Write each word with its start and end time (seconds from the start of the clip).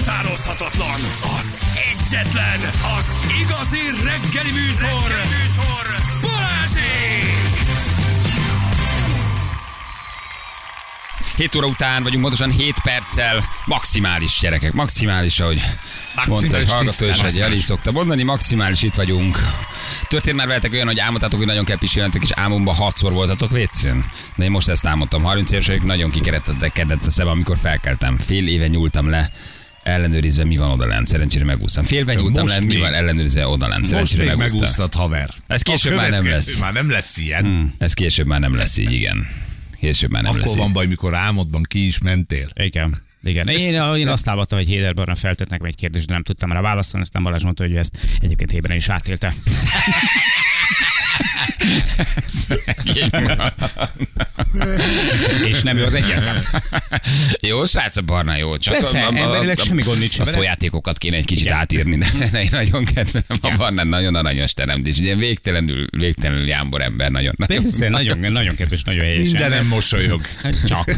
utánozhatatlan, 0.00 1.00
az 1.38 1.58
egyetlen, 1.90 2.60
az 2.98 3.12
igazi 3.40 3.84
reggeli 4.04 4.50
műsor, 4.50 5.08
reggeli 5.08 5.42
műsor. 5.42 5.84
Balázsék! 6.22 7.52
7 11.36 11.54
óra 11.54 11.66
után 11.66 12.02
vagyunk, 12.02 12.22
pontosan 12.22 12.50
7 12.50 12.74
perccel. 12.82 13.44
Maximális 13.64 14.38
gyerekek, 14.40 14.72
maximális, 14.72 15.40
ahogy 15.40 15.62
mondta 16.26 16.56
egy 16.56 16.70
hallgató, 16.70 17.04
és 17.04 17.18
egy 17.18 17.40
el 17.40 17.52
is 17.52 17.64
szokta 17.64 17.92
mondani, 17.92 18.22
maximális 18.22 18.82
itt 18.82 18.94
vagyunk. 18.94 19.38
Történt 20.08 20.36
már 20.36 20.46
veletek 20.46 20.72
olyan, 20.72 20.86
hogy 20.86 20.98
álmodtátok, 20.98 21.38
hogy 21.38 21.46
nagyon 21.46 21.64
kell 21.64 21.78
pisilnetek, 21.78 22.22
és 22.22 22.30
álmomban 22.34 22.74
hatszor 22.74 23.12
voltatok 23.12 23.50
vécén? 23.50 24.04
De 24.34 24.44
én 24.44 24.50
most 24.50 24.68
ezt 24.68 24.86
álmodtam. 24.86 25.22
30 25.22 25.50
éves 25.50 25.66
vagyok, 25.66 25.84
nagyon 25.84 26.10
kikerekedett 26.10 27.06
a 27.06 27.10
szem, 27.10 27.28
amikor 27.28 27.58
felkeltem. 27.62 28.18
Fél 28.18 28.48
éve 28.48 28.66
nyúltam 28.66 29.10
le 29.10 29.30
ellenőrizve 29.82 30.44
mi 30.44 30.56
van 30.56 30.70
odalent, 30.70 31.06
szerencsére 31.06 31.44
megúsztam. 31.44 31.84
Félve 31.84 32.14
nyúltam 32.14 32.42
Most 32.42 32.58
le, 32.58 32.64
mi 32.64 32.76
van 32.78 32.94
ellenőrizve 32.94 33.46
odalent, 33.46 33.78
Most 33.80 33.90
szerencsére 33.92 34.22
még 34.24 34.36
megúsztam. 34.36 34.60
megúsztad, 34.60 34.94
haver. 34.94 35.30
Ez 35.46 35.62
később 35.62 35.92
A 35.92 35.96
már 35.96 36.10
nem 36.10 36.28
lesz. 36.28 36.60
Már 36.60 36.72
nem 36.72 36.90
lesz 36.90 37.18
ilyen. 37.18 37.44
Hmm. 37.44 37.74
Ez 37.78 37.92
később 37.94 38.26
már 38.26 38.40
nem 38.40 38.54
lesz 38.54 38.78
így, 38.78 38.92
igen. 38.92 39.26
Később 39.80 40.10
már 40.10 40.22
nem 40.22 40.34
lesz 40.36 40.44
Akkor 40.44 40.56
így. 40.56 40.62
van 40.62 40.72
baj, 40.72 40.86
mikor 40.86 41.14
álmodban 41.14 41.62
ki 41.62 41.86
is 41.86 41.98
mentél. 41.98 42.50
Igen. 42.54 42.96
Igen. 43.22 43.48
Én, 43.48 43.82
én 43.96 44.08
azt 44.08 44.28
álmodtam, 44.28 44.58
hogy 44.58 44.66
Héderborna 44.66 45.14
feltett 45.14 45.48
nekem 45.48 45.66
egy 45.66 45.74
kérdést, 45.74 46.06
de 46.06 46.12
nem 46.12 46.22
tudtam 46.22 46.52
rá 46.52 46.60
válaszolni, 46.60 47.06
aztán 47.06 47.22
Balázs 47.22 47.42
mondta, 47.42 47.62
hogy 47.62 47.72
ő 47.72 47.78
ezt 47.78 47.98
egyébként 48.20 48.50
Hében 48.50 48.76
is 48.76 48.88
átélte. 48.88 49.34
És 55.44 55.62
nem 55.62 55.76
ő 55.76 55.84
az 55.84 55.94
egyetlen. 55.94 56.44
Jó, 57.48 57.64
srác 57.66 57.96
a 57.96 58.00
barna, 58.00 58.36
jó. 58.36 58.56
Csak 58.56 58.74
Persze, 58.74 58.98
emberileg 58.98 59.58
semmi 59.58 59.82
gond 59.82 59.98
nincs 59.98 60.18
A 60.18 60.24
szójátékokat 60.24 60.98
kéne 60.98 61.16
egy 61.16 61.24
kicsit 61.24 61.44
Igen. 61.44 61.56
átírni, 61.56 61.96
de 61.96 62.40
én 62.42 62.48
nagyon 62.50 62.84
kedvelem 62.84 63.38
a 63.40 63.56
barnát, 63.56 63.86
nagyon 63.86 64.14
aranyos 64.14 64.52
teremtés. 64.52 64.98
Ugye 64.98 65.16
végtelenül, 65.16 65.86
végtelenül 65.90 66.46
jámbor 66.46 66.82
ember, 66.82 67.10
nagyon. 67.10 67.34
nagyon 67.36 67.62
Persze, 67.62 67.88
nagyon, 67.88 68.18
nagyon 68.18 68.54
kedves, 68.54 68.82
nagyon 68.82 69.04
helyes. 69.04 69.22
Mindenem 69.22 69.66
mosolyog. 69.66 70.20
Csak. 70.64 70.94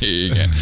Igen. 0.00 0.52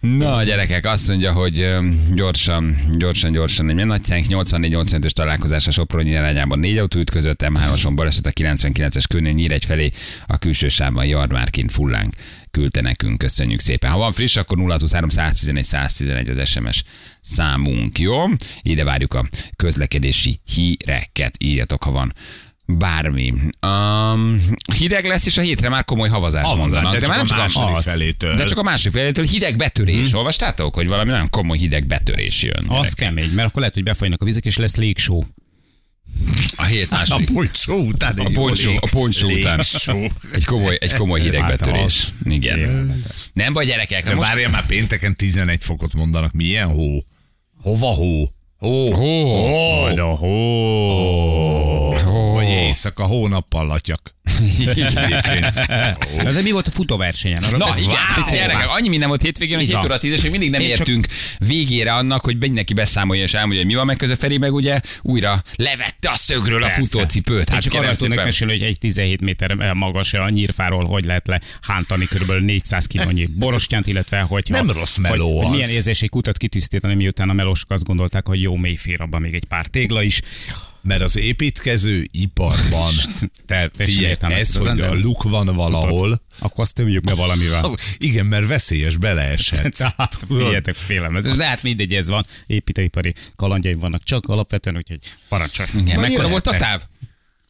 Na, 0.00 0.42
gyerekek, 0.42 0.84
azt 0.84 1.08
mondja, 1.08 1.32
hogy 1.32 1.76
gyorsan, 2.14 2.76
gyorsan, 2.98 3.32
gyorsan. 3.32 3.68
Egy 3.68 3.86
nagy 3.86 4.00
84-85-ös 4.04 5.10
találkozás 5.10 5.66
a 5.66 5.70
Soproni 5.70 6.10
irányában 6.10 6.58
négy 6.58 6.78
autó 6.78 7.00
ütközött, 7.00 7.42
M3-oson 7.44 7.92
baleset 7.94 8.26
a 8.26 8.30
99-es 8.30 9.04
körnél 9.08 9.32
Nyíregy 9.32 9.64
felé, 9.64 9.90
a 10.26 10.38
külső 10.38 10.68
sávban 10.68 11.06
Jarmárkin 11.06 11.68
fullánk 11.68 12.14
küldte 12.50 12.80
nekünk, 12.80 13.18
köszönjük 13.18 13.60
szépen. 13.60 13.90
Ha 13.90 13.98
van 13.98 14.12
friss, 14.12 14.36
akkor 14.36 14.58
023 14.58 15.08
111 15.08 15.64
111 15.64 16.28
az 16.28 16.48
SMS 16.48 16.84
számunk, 17.20 17.98
jó? 17.98 18.24
Ide 18.62 18.84
várjuk 18.84 19.14
a 19.14 19.24
közlekedési 19.56 20.40
híreket, 20.54 21.34
írjatok, 21.38 21.82
ha 21.82 21.90
van 21.90 22.14
bármi. 22.76 23.32
Um, 23.66 24.40
hideg 24.78 25.04
lesz, 25.04 25.26
és 25.26 25.38
a 25.38 25.40
hétre 25.40 25.68
már 25.68 25.84
komoly 25.84 26.08
havazás 26.08 26.42
Havazás, 26.44 26.60
mondanak. 26.62 26.92
de 26.92 26.98
csak 26.98 27.08
már 27.08 27.16
a 27.18 27.20
nem 27.20 27.26
csak 27.26 27.38
második 27.38 27.76
az. 27.76 27.84
felétől. 27.84 28.34
De 28.34 28.44
csak 28.44 28.58
a 28.58 28.62
másik 28.62 28.92
felétől 28.92 29.24
hideg 29.24 29.56
betörés. 29.56 30.08
Hmm. 30.10 30.18
Olvastátok, 30.18 30.74
hogy 30.74 30.88
valami 30.88 31.10
nagyon 31.10 31.30
komoly 31.30 31.58
hideg 31.58 31.86
betörés 31.86 32.42
jön? 32.42 32.64
Az 32.68 32.68
gyerekek? 32.68 32.94
kemény, 32.94 33.30
mert 33.30 33.48
akkor 33.48 33.58
lehet, 33.60 33.74
hogy 33.74 33.82
befolynak 33.84 34.22
a 34.22 34.24
vizek, 34.24 34.44
és 34.44 34.56
lesz 34.56 34.76
légsó. 34.76 35.24
A 36.56 36.64
hét 36.64 36.86
A 36.92 36.94
második. 36.96 37.30
poncsó 37.32 37.74
után 37.76 38.18
A 38.18 38.30
poncsó, 38.32 38.70
a 38.80 38.88
poncsó 38.90 39.28
után. 39.30 39.60
Egy 40.32 40.44
komoly, 40.44 40.76
egy 40.80 40.94
komoly 40.94 41.20
hideg 41.20 41.46
betörés. 41.46 41.82
az. 41.82 42.12
Igen. 42.24 43.02
Nem 43.32 43.52
baj, 43.52 43.66
gyerekek. 43.66 44.04
De 44.04 44.14
Most... 44.14 44.28
várjál 44.28 44.50
már 44.50 44.66
pénteken 44.66 45.16
11 45.16 45.64
fokot 45.64 45.94
mondanak. 45.94 46.32
Milyen 46.32 46.66
hó? 46.68 46.98
Hova 47.62 47.86
hó? 47.86 48.24
Hó. 48.56 48.92
Hó. 48.94 49.34
Hó. 49.34 49.80
Majd 49.80 49.98
a 49.98 50.14
hó. 50.14 50.26
Ó. 50.28 51.77
Vagy 52.54 52.56
éjszaka 52.66 53.04
hónappal 53.04 53.66
latyak. 53.66 54.16
Na, 56.16 56.32
de 56.32 56.42
mi 56.42 56.50
volt 56.50 56.66
a 56.66 56.70
futóversenyen? 56.70 57.42
Arra 57.42 57.56
Na 57.58 57.74
igen, 57.78 57.88
Wow. 58.20 58.30
gyerekek, 58.30 58.68
annyi 58.68 58.88
minden 58.88 59.08
volt 59.08 59.22
hétvégén, 59.22 59.54
hogy 59.56 59.64
Így 59.64 59.70
7 59.70 59.76
van. 59.80 59.90
óra 59.90 59.98
10 59.98 60.12
és 60.12 60.20
még 60.22 60.30
mindig 60.30 60.50
nem 60.50 60.60
Én 60.60 60.68
csak- 60.68 60.78
értünk 60.78 61.06
végére 61.38 61.92
annak, 61.94 62.24
hogy 62.24 62.38
mindenki 62.38 62.74
beszámolja 62.74 63.22
és 63.22 63.34
elmondja, 63.34 63.58
hogy 63.58 63.66
mi 63.66 63.74
van 63.74 63.86
meg 63.86 63.96
közben 63.96 64.16
Feri 64.16 64.38
meg 64.38 64.52
ugye 64.54 64.80
újra 65.02 65.42
levette 65.56 66.10
a 66.10 66.14
szögről 66.16 66.62
a 66.62 66.66
Persze. 66.66 66.82
futócipőt. 66.82 67.48
Hát 67.48 67.62
csak 67.62 67.74
arra 67.74 67.94
szépen. 67.94 68.24
mesélni, 68.24 68.52
hogy 68.52 68.62
egy 68.62 68.78
17 68.78 69.20
méter 69.20 69.54
magas 69.74 70.14
a 70.14 70.28
nyírfáról 70.28 70.84
hogy 70.86 71.04
lehet 71.04 71.26
le 71.26 71.40
hántani 71.62 72.04
kb. 72.04 72.32
400 72.32 72.86
kilónyi 72.86 73.26
borostyánt, 73.36 73.86
illetve 73.86 74.20
hogy 74.20 74.44
Nem 74.48 74.70
rossz 74.70 74.96
meló 74.96 75.26
hogy, 75.36 75.38
az. 75.38 75.42
hogy 75.46 75.56
milyen 75.56 75.70
érzés 75.70 76.02
egy 76.02 76.08
kutat 76.10 76.36
kitisztítani, 76.36 76.94
miután 76.94 77.28
a 77.28 77.32
melósok 77.32 77.70
azt 77.70 77.84
gondolták, 77.84 78.26
hogy 78.26 78.42
jó 78.42 78.56
mély 78.56 78.76
fér 78.76 79.00
abban 79.00 79.20
még 79.20 79.34
egy 79.34 79.44
pár 79.44 79.66
tégla 79.66 80.02
is. 80.02 80.20
Mert 80.88 81.02
az 81.02 81.16
építkező 81.18 82.08
iparban, 82.10 82.92
te 83.46 83.70
figyelj, 83.76 84.16
ez, 84.20 84.56
hogy 84.56 84.80
a 84.80 84.94
luk 84.94 85.22
van 85.22 85.54
valahol, 85.54 86.22
Akkor 86.38 86.60
azt 86.60 86.74
tömjük 86.74 87.02
be 87.02 87.14
valamivel. 87.14 87.78
igen, 87.98 88.26
mert 88.26 88.46
veszélyes 88.46 88.96
beleeshetsz. 88.96 89.78
Tehát 89.96 90.16
figyeljetek 90.28 90.74
félelmetes. 90.74 91.36
De 91.36 91.44
hát 91.44 91.62
mindegy, 91.62 91.94
ez 91.94 92.08
van. 92.08 92.26
Építőipari 92.46 93.14
kalandjaim 93.36 93.78
vannak 93.78 94.02
csak 94.04 94.26
alapvetően, 94.26 94.76
úgyhogy 94.76 94.98
parancsolj. 95.28 95.68
Mekkora 95.96 96.28
volt 96.28 96.46
a 96.46 96.56
táv? 96.56 96.82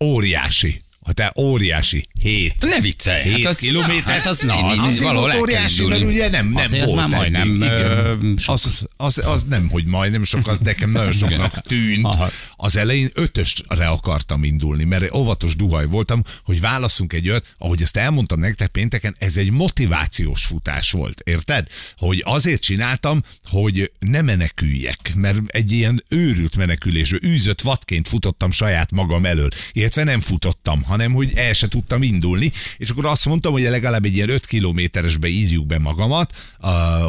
Óriási. 0.04 0.80
Ha 1.08 1.14
te 1.14 1.32
óriási. 1.36 2.06
Hét. 2.20 2.54
Ne 2.60 2.80
viccelj. 2.80 3.22
Hét 3.22 3.46
az- 3.46 3.56
kilométer, 3.56 4.14
hát 4.16 4.26
az, 4.26 4.40
na, 4.40 4.66
az 4.66 4.78
az, 4.78 5.02
valahol 5.02 5.34
óriási, 5.40 5.86
mert 5.86 6.02
ugye 6.02 6.28
nem, 6.30 6.48
nem 6.48 6.64
Azért 6.64 6.82
az 6.82 6.92
volt 6.92 7.08
már 7.08 7.20
eddig. 7.26 7.32
majdnem, 7.32 7.62
Igen. 7.62 8.36
sok. 8.38 8.54
Az, 8.54 8.86
az, 8.96 9.18
az, 9.26 9.44
nem, 9.48 9.68
hogy 9.68 9.84
majdnem 9.86 10.24
sok, 10.24 10.48
az 10.48 10.58
nekem 10.58 10.90
nagyon 10.90 11.12
soknak 11.12 11.60
tűnt. 11.60 12.04
Aha. 12.04 12.30
Az 12.56 12.76
elején 12.76 13.10
ötösre 13.14 13.86
akartam 13.88 14.44
indulni, 14.44 14.84
mert 14.84 15.14
óvatos 15.14 15.56
duhaj 15.56 15.86
voltam, 15.86 16.22
hogy 16.44 16.60
válaszunk 16.60 17.12
egy 17.12 17.28
olyat, 17.28 17.54
ahogy 17.58 17.82
ezt 17.82 17.96
elmondtam 17.96 18.40
nektek 18.40 18.68
pénteken, 18.68 19.16
ez 19.18 19.36
egy 19.36 19.50
motivációs 19.50 20.44
futás 20.44 20.90
volt, 20.90 21.20
érted? 21.24 21.66
Hogy 21.96 22.22
azért 22.24 22.62
csináltam, 22.62 23.22
hogy 23.44 23.92
ne 23.98 24.20
meneküljek, 24.22 25.12
mert 25.16 25.38
egy 25.46 25.72
ilyen 25.72 26.04
őrült 26.08 26.56
menekülésből, 26.56 27.20
űzött 27.24 27.60
vadként 27.60 28.08
futottam 28.08 28.50
saját 28.50 28.92
magam 28.92 29.24
elől, 29.26 29.48
illetve 29.72 30.04
nem 30.04 30.20
futottam, 30.20 30.82
hanem 30.82 30.97
hogy 31.06 31.32
el 31.34 31.52
se 31.52 31.68
tudtam 31.68 32.02
indulni, 32.02 32.52
és 32.76 32.90
akkor 32.90 33.06
azt 33.06 33.26
mondtam, 33.26 33.52
hogy 33.52 33.62
legalább 33.62 34.04
egy 34.04 34.14
ilyen 34.14 34.28
5 34.30 34.46
kilométeresbe 34.46 35.28
írjuk 35.28 35.66
be 35.66 35.78
magamat, 35.78 36.32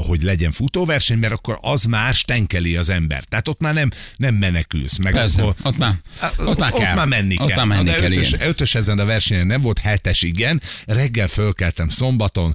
hogy 0.08 0.22
legyen 0.22 0.52
futóverseny, 0.52 1.18
mert 1.18 1.34
akkor 1.34 1.58
az 1.62 1.84
már 1.84 2.14
stenkeli 2.14 2.76
az 2.76 2.90
ember. 2.90 3.24
Tehát 3.24 3.48
ott 3.48 3.62
már 3.62 3.74
nem, 3.74 3.90
nem 4.18 4.36
menekülsz. 4.36 4.98
Meg 4.98 5.14
Persze, 5.14 5.42
akkor, 5.42 5.56
ott 5.64 5.78
már- 5.78 6.02
ott 6.38 6.58
már 6.60 6.72
kell. 6.72 6.90
Ott 6.90 6.96
már 6.96 7.08
menni 7.08 7.36
Ott 7.40 7.48
kell. 7.48 7.66
már 7.66 7.68
menni 7.68 7.90
kell, 8.00 8.12
ötös, 8.12 8.32
igen. 8.32 8.48
ötös 8.48 8.76
ezen 8.76 9.00
a 9.00 9.06
versenyen 9.06 9.48
nem 9.48 9.62
volt, 9.62 9.80
hetes 9.80 10.22
igen. 10.22 10.62
Reggel 10.86 11.28
fölkeltem 11.28 11.90
szombaton, 11.90 12.54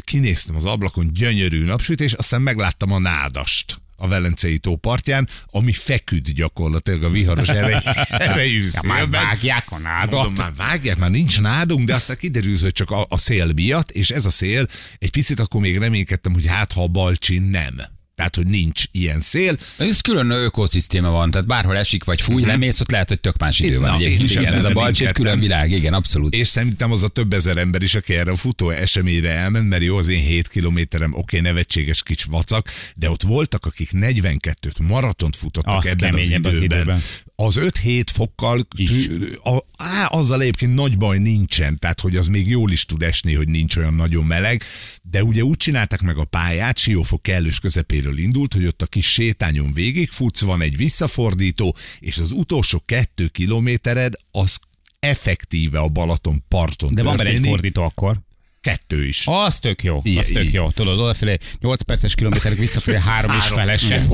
kinéztem 0.00 0.56
az 0.56 0.64
ablakon, 0.64 1.12
gyönyörű 1.12 1.64
napsütés, 1.64 2.12
aztán 2.12 2.42
megláttam 2.42 2.92
a 2.92 2.98
nádast 2.98 3.84
a 3.96 4.08
Velencei 4.08 4.58
tó 4.58 4.76
partján, 4.76 5.28
ami 5.46 5.72
feküdt 5.72 6.32
gyakorlatilag 6.34 7.02
a 7.02 7.08
viharos 7.08 7.48
erej, 7.48 7.82
erejű 8.08 8.64
Ja, 8.72 8.80
már 8.84 9.08
vágják 9.08 9.64
a 9.70 9.78
nádat. 9.78 10.10
Mondom, 10.10 10.34
már 10.34 10.52
vágják, 10.56 10.96
már 10.96 11.10
nincs 11.10 11.40
nádunk, 11.40 11.86
de 11.86 11.94
aztán 11.94 12.16
kiderült, 12.16 12.60
hogy 12.60 12.72
csak 12.72 12.90
a, 12.90 13.06
a 13.08 13.18
szél 13.18 13.52
miatt, 13.54 13.90
és 13.90 14.10
ez 14.10 14.26
a 14.26 14.30
szél, 14.30 14.66
egy 14.98 15.10
picit 15.10 15.40
akkor 15.40 15.60
még 15.60 15.78
reménykedtem, 15.78 16.32
hogy 16.32 16.46
hát 16.46 16.72
ha 16.72 16.82
a 16.82 16.86
balcsin 16.86 17.42
nem. 17.42 17.94
Tehát, 18.16 18.36
hogy 18.36 18.46
nincs 18.46 18.84
ilyen 18.90 19.20
szél. 19.20 19.56
Ez 19.76 20.00
külön 20.00 20.30
ökoszisztéma 20.30 21.10
van, 21.10 21.30
tehát 21.30 21.46
bárhol 21.46 21.76
esik 21.76 22.04
vagy 22.04 22.20
fúj, 22.20 22.42
lemész, 22.44 22.80
ott 22.80 22.90
lehet, 22.90 23.08
hogy 23.08 23.20
tök 23.20 23.38
más 23.38 23.60
idő 23.60 23.78
van. 23.78 23.90
Na, 23.90 24.00
én 24.00 24.06
egyébként. 24.06 24.30
is 24.30 24.36
Igen, 24.36 24.52
ez 24.52 24.64
a 24.64 24.70
balcsi 24.70 24.70
egy 24.70 24.74
reménykedtem. 24.82 25.12
külön 25.12 25.38
világ, 25.38 25.70
igen, 25.70 25.92
abszolút. 25.92 26.34
És 26.34 26.48
szerintem 26.48 26.92
az 26.92 27.02
a 27.02 27.08
több 27.08 27.32
ezer 27.32 27.56
ember 27.56 27.82
is, 27.82 27.94
aki 27.94 28.14
erre 28.14 28.30
a 28.30 28.36
futó 28.36 28.70
eseményre 28.70 29.30
elment, 29.30 29.68
mert 29.68 29.82
jó, 29.82 29.96
az 29.96 30.08
én 30.08 30.20
7 30.20 30.48
kilométerem, 30.48 31.14
oké, 31.14 31.40
nevetséges 31.40 32.02
kis 32.02 32.24
vacak, 32.24 32.70
de 32.94 33.10
ott 33.10 33.22
voltak, 33.22 33.66
akik 33.66 33.90
42-t 33.92 34.82
maratont 34.88 35.36
futottak 35.36 35.74
Az 35.74 35.86
ebben 35.86 36.14
az 36.14 36.22
időben. 36.24 36.52
az 36.52 36.60
időben. 36.60 37.00
Az 37.38 37.56
5-7 37.60 38.02
fokkal, 38.12 38.66
Is. 38.76 38.88
tű, 38.90 39.26
a, 39.44 39.56
á, 39.78 40.06
azzal 40.10 40.40
egyébként 40.40 40.74
nagy 40.74 40.98
baj 40.98 41.18
nincsen, 41.18 41.78
tehát 41.78 42.00
hogy 42.00 42.16
az 42.16 42.26
még 42.26 42.48
jól 42.48 42.70
is 42.70 42.84
tud 42.84 43.02
esni, 43.02 43.34
hogy 43.34 43.48
nincs 43.48 43.76
olyan 43.76 43.94
nagyon 43.94 44.24
meleg, 44.24 44.62
de 45.02 45.22
ugye 45.22 45.42
úgy 45.42 45.56
csináltak 45.56 46.00
meg 46.00 46.18
a 46.18 46.24
pályát, 46.24 46.78
Siófok 46.78 47.22
kellős 47.22 47.60
közepéről 48.06 48.18
indult, 48.18 48.52
hogy 48.52 48.66
ott 48.66 48.82
a 48.82 48.86
kis 48.86 49.12
sétányon 49.12 49.72
végigfutsz, 49.72 50.40
van 50.40 50.60
egy 50.60 50.76
visszafordító, 50.76 51.76
és 51.98 52.18
az 52.18 52.30
utolsó 52.30 52.82
kettő 52.84 53.26
kilométered 53.28 54.14
az 54.30 54.58
effektíve 54.98 55.78
a 55.78 55.88
Balaton 55.88 56.44
parton 56.48 56.94
De 56.94 57.02
van 57.02 57.16
benne 57.16 57.28
egy 57.28 57.34
történik. 57.34 57.54
fordító 57.54 57.82
akkor. 57.82 58.24
Kettő 58.66 59.06
is. 59.06 59.22
Az 59.26 59.58
tök 59.58 59.82
jó, 59.82 60.00
Ilyen, 60.02 60.18
az 60.18 60.26
tök 60.26 60.44
így. 60.44 60.52
jó. 60.52 60.70
Tudod, 60.70 60.98
odafelé 60.98 61.38
8 61.60 61.82
perces 61.82 62.14
kilométerek, 62.14 62.58
visszafelé 62.58 62.98
3 62.98 63.36
és 63.36 63.44
felesen. 63.44 64.08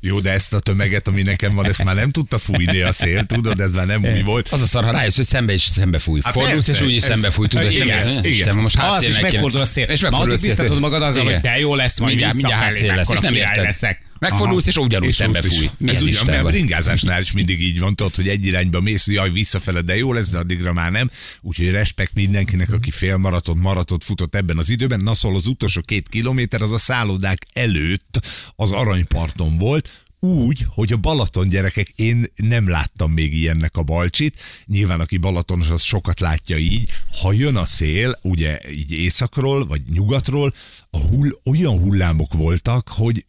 Jó, 0.00 0.20
de 0.20 0.30
ezt 0.30 0.52
a 0.52 0.60
tömeget, 0.60 1.08
ami 1.08 1.22
nekem 1.22 1.54
van, 1.54 1.66
ezt 1.66 1.84
már 1.84 1.94
nem 1.94 2.10
tudta 2.10 2.38
fújni 2.38 2.80
a 2.80 2.92
szél, 2.92 3.24
tudod, 3.24 3.60
ez 3.60 3.72
már 3.72 3.86
nem 3.86 4.04
új 4.04 4.22
volt. 4.22 4.48
Az 4.48 4.60
a 4.60 4.66
szar, 4.66 4.84
ha 4.84 4.90
rájössz, 4.90 5.16
hogy 5.16 5.24
szembe 5.24 5.52
is 5.52 5.60
szembe 5.60 5.98
fúj. 5.98 6.20
Hát 6.24 6.32
Fordulsz, 6.32 6.66
persze, 6.66 6.82
és 6.84 6.88
úgy 6.88 6.94
is 6.94 7.02
szembe 7.02 7.30
fúj, 7.30 7.46
tudod, 7.48 7.72
igen, 7.72 8.08
igen. 8.08 8.24
Istenem, 8.24 8.58
most 8.58 8.78
hátszél 8.78 9.08
és 9.08 9.20
megfordul 9.20 9.60
a 9.60 9.64
szél. 9.64 9.84
És 9.84 10.00
megfordul 10.00 10.32
a 10.32 10.36
szél. 10.36 10.78
magad 10.78 11.02
azzal, 11.02 11.22
Igen. 11.22 11.32
hogy 11.32 11.42
de 11.42 11.58
jó 11.58 11.74
lesz, 11.74 11.98
majd 11.98 12.10
mindjárt, 12.10 12.34
mindjárt 12.34 12.62
hátszél 12.62 12.94
lesz, 12.94 13.10
és 13.10 13.18
nem 13.18 13.34
érted. 13.34 13.98
Megfordulsz, 14.18 14.66
és 14.66 14.76
ugyanúgy 14.76 15.08
És 15.08 15.14
szembe 15.14 15.42
fúj. 15.42 15.70
Ez 15.86 16.02
ugyan, 16.02 16.26
mert 16.26 16.44
bringázásnál 16.44 17.20
is 17.20 17.32
mindig 17.32 17.62
így 17.62 17.78
van, 17.78 17.94
tudod, 17.94 18.14
hogy 18.14 18.28
egy 18.28 18.44
irányba 18.44 18.80
mész, 18.80 19.06
jaj, 19.06 19.30
visszafele, 19.30 19.80
de 19.80 19.96
jó 19.96 20.12
lesz, 20.12 20.30
de 20.30 20.38
addigra 20.38 20.72
már 20.72 20.90
nem. 20.90 21.10
Úgyhogy 21.40 21.70
respekt 21.70 22.14
mindenkinek, 22.14 22.72
aki 22.72 22.90
fél 22.90 23.16
maraton, 23.16 23.58
maratot 23.58 24.04
futott 24.04 24.34
ebben 24.34 24.58
az 24.58 24.70
időben. 24.70 25.00
Na 25.00 25.14
szóval 25.14 25.38
az 25.38 25.46
utolsó 25.46 25.80
két 25.80 26.08
kilométer 26.08 26.62
az 26.62 26.72
a 26.72 26.78
szállodák 26.78 27.46
előtt 27.52 28.26
az 28.56 28.72
aranyparton 28.72 29.58
volt, 29.58 30.04
úgy, 30.20 30.66
hogy 30.68 30.92
a 30.92 30.96
Balaton 30.96 31.48
gyerekek, 31.48 31.88
én 31.88 32.26
nem 32.36 32.68
láttam 32.68 33.12
még 33.12 33.36
ilyennek 33.36 33.76
a 33.76 33.82
balcsit. 33.82 34.36
Nyilván, 34.66 35.00
aki 35.00 35.16
Balatonos, 35.16 35.68
az 35.68 35.82
sokat 35.82 36.20
látja 36.20 36.56
így. 36.56 36.88
Ha 37.20 37.32
jön 37.32 37.56
a 37.56 37.64
szél, 37.64 38.18
ugye 38.22 38.60
így 38.70 38.92
északról, 38.92 39.66
vagy 39.66 39.80
nyugatról, 39.92 40.54
a 40.90 40.98
hull, 40.98 41.30
olyan 41.44 41.78
hullámok 41.78 42.32
voltak, 42.32 42.88
hogy 42.88 43.24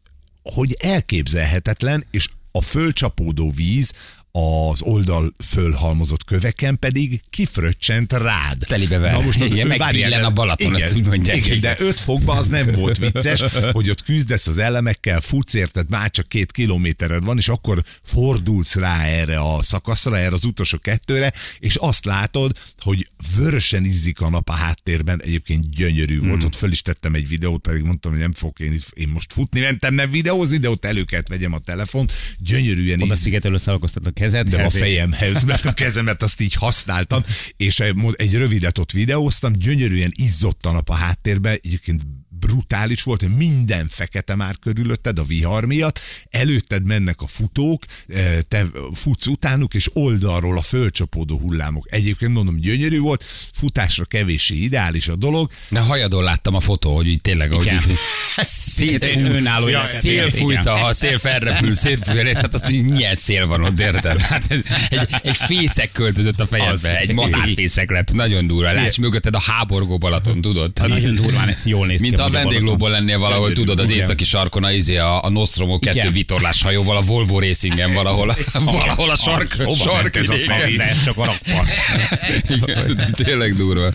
hogy 0.54 0.78
elképzelhetetlen, 0.80 2.06
és 2.12 2.30
a 2.52 2.62
fölcsapódó 2.62 3.52
víz 3.52 3.94
az 4.38 4.82
oldal 4.82 5.36
fölhalmozott 5.46 6.24
köveken 6.24 6.80
pedig 6.80 7.22
kifröccsent 7.30 8.14
rád. 8.14 8.58
Telibe 8.68 8.98
ver. 8.98 9.14
Igen, 9.36 9.42
ő- 9.42 9.68
megbillen 9.68 9.78
várjál, 9.78 10.26
a 10.26 10.32
Balaton, 10.32 10.68
igen, 10.68 10.82
ezt 10.84 10.96
úgy 10.96 11.06
mondják, 11.06 11.36
Igen, 11.36 11.58
igen. 11.58 11.76
de 11.78 11.86
5 11.86 12.00
fokban 12.00 12.38
az 12.38 12.48
nem 12.48 12.72
volt 12.72 12.98
vicces, 12.98 13.42
hogy 13.72 13.90
ott 13.90 14.04
küzdesz 14.04 14.48
az 14.48 14.58
elemekkel, 14.58 15.22
futsz 15.22 15.54
érted, 15.54 15.90
már 15.90 16.12
csak 16.12 16.28
két 16.28 16.52
kilométered 16.52 17.24
van, 17.24 17.38
és 17.38 17.48
akkor 17.48 17.84
fordulsz 18.04 18.76
rá 18.76 19.04
erre 19.04 19.40
a 19.40 19.64
szakaszra, 19.64 20.18
erre 20.18 20.34
az 20.34 20.46
utolsó 20.46 20.78
kettőre, 20.78 21.34
és 21.60 21.76
azt 21.76 22.06
látod, 22.06 22.58
hogy 22.80 23.10
vörösen 23.36 23.86
izzik 23.86 24.22
a 24.22 24.30
nap 24.30 24.50
a 24.50 24.54
háttérben, 24.54 25.22
egyébként 25.24 25.70
gyönyörű 25.76 26.18
Hmm. 26.20 26.28
volt, 26.30 26.44
ott 26.44 26.56
föl 26.56 26.72
is 26.72 26.82
tettem 26.82 27.14
egy 27.14 27.28
videót, 27.28 27.62
pedig 27.62 27.84
mondtam, 27.84 28.12
hogy 28.12 28.22
nem 28.22 28.34
fogok 28.34 28.60
én, 28.60 28.80
én 28.94 29.08
most 29.08 29.34
futni, 29.34 29.60
mentem 29.60 29.94
nem 29.94 30.10
videózni, 30.10 30.58
de 30.58 30.70
ott 30.70 30.86
elő 30.86 31.04
kellett 31.04 31.28
vegyem 31.28 31.54
a 31.54 31.60
telefon, 31.60 32.08
gyönyörűen 32.40 33.02
Oda 33.02 33.14
izzik 33.14 33.24
szigetelő 33.24 33.58
a 34.34 34.44
kezed. 34.44 34.50
de 34.50 34.64
a 34.64 34.70
fejemhez, 34.70 35.44
mert 35.44 35.66
a 35.66 35.74
kezemet 35.74 36.24
azt 36.24 36.42
így 36.42 36.54
használtam, 36.54 37.24
és 37.58 37.80
egy 38.14 38.34
rövidet 38.34 38.78
ott 38.78 38.92
videóztam, 38.92 39.54
gyönyörűen 39.54 40.12
izzott 40.16 40.66
a 40.66 40.72
nap 40.72 40.90
a 40.90 40.94
háttérben, 40.94 41.54
egyébként 41.54 42.02
brutális 42.40 43.04
volt, 43.04 43.22
hogy 43.22 43.36
minden 43.36 43.88
fekete 43.90 44.36
már 44.36 44.56
körülötted 44.60 45.20
a 45.20 45.24
vihar 45.24 45.66
miatt, 45.66 46.00
előtted 46.30 46.86
mennek 46.86 47.22
a 47.22 47.28
futók, 47.28 47.84
eh, 48.08 48.38
te 48.48 48.66
futsz 48.94 49.28
utánuk, 49.28 49.74
és 49.74 49.90
oldalról 49.94 50.58
a 50.58 50.62
fölcsapódó 50.62 51.38
hullámok. 51.38 51.86
Egyébként 51.92 52.34
mondom, 52.34 52.60
gyönyörű 52.60 53.00
volt, 53.00 53.24
futásra 53.54 54.06
kevéssé 54.06 54.56
ideális 54.56 55.08
a 55.08 55.16
dolog, 55.16 55.52
De 55.70 55.80
hajadon 55.80 56.24
láttam 56.24 56.56
a 56.56 56.60
fotó, 56.60 56.96
hogy 56.96 57.08
így 57.08 57.22
tényleg, 57.22 57.52
ahogy 57.52 57.66
Igen. 57.66 57.84
így 57.90 57.98
szétfúj, 58.76 59.24
Önálló 59.24 59.68
ja, 59.68 59.80
szél 59.80 60.30
fújta, 60.30 60.76
ha 60.76 60.88
a 60.88 60.94
szél 60.94 61.18
felrepül, 61.18 61.74
szétfújja, 61.74 62.36
hát 62.36 62.54
azt, 62.54 62.66
hogy 62.66 62.84
milyen 62.84 63.16
szél 63.16 63.48
van 63.48 63.64
ott, 63.64 63.80
érted? 63.80 64.20
Hát 64.20 64.52
egy, 64.52 64.66
egy 65.22 65.36
fészek 65.36 65.92
költözött 65.92 66.40
a 66.40 66.44
Az. 66.44 66.50
fejedbe, 66.50 66.98
egy 67.00 67.14
madárfészek 67.14 67.92
lett, 67.92 68.14
nagyon 68.14 68.48
durva. 68.48 68.72
Láss 68.72 68.98
mögötted 68.98 69.36
a 69.36 69.40
háborgó 69.40 69.98
Balaton, 69.98 70.42
tudod? 70.42 70.74
Tehát 70.74 70.90
Nagyon 70.90 71.16
durván 71.16 71.48
ez 71.48 71.66
jól 71.66 71.88
néz 71.88 72.02
ki. 72.02 72.10
mint 72.10 72.22
a 72.28 72.30
vendéglóból 72.30 72.90
lennél 72.90 73.18
valahol, 73.18 73.52
tudod, 73.52 73.80
az 73.80 73.90
északi 73.90 74.24
sarkon 74.24 74.64
a, 74.64 74.72
izé, 74.72 74.98
a, 74.98 75.24
a 75.24 75.30
Nostromo 75.30 75.80
2 75.80 75.98
Igen. 75.98 76.12
vitorlás 76.12 76.62
hajóval, 76.62 76.98
a 76.98 77.02
Volvo 77.02 77.40
Racingen 77.40 77.94
valahol, 78.00 78.36
valahol 78.54 79.10
a 79.10 79.16
sark, 79.16 79.54
Hova 79.64 79.94
ment 80.02 80.16
ez 80.16 80.30
a? 80.30 80.36
De 80.78 80.84
ez 80.84 81.04
csak 81.04 81.18
a 81.18 81.26
rakpart. 81.26 81.70
Tényleg 83.24 83.56
durva. 83.56 83.92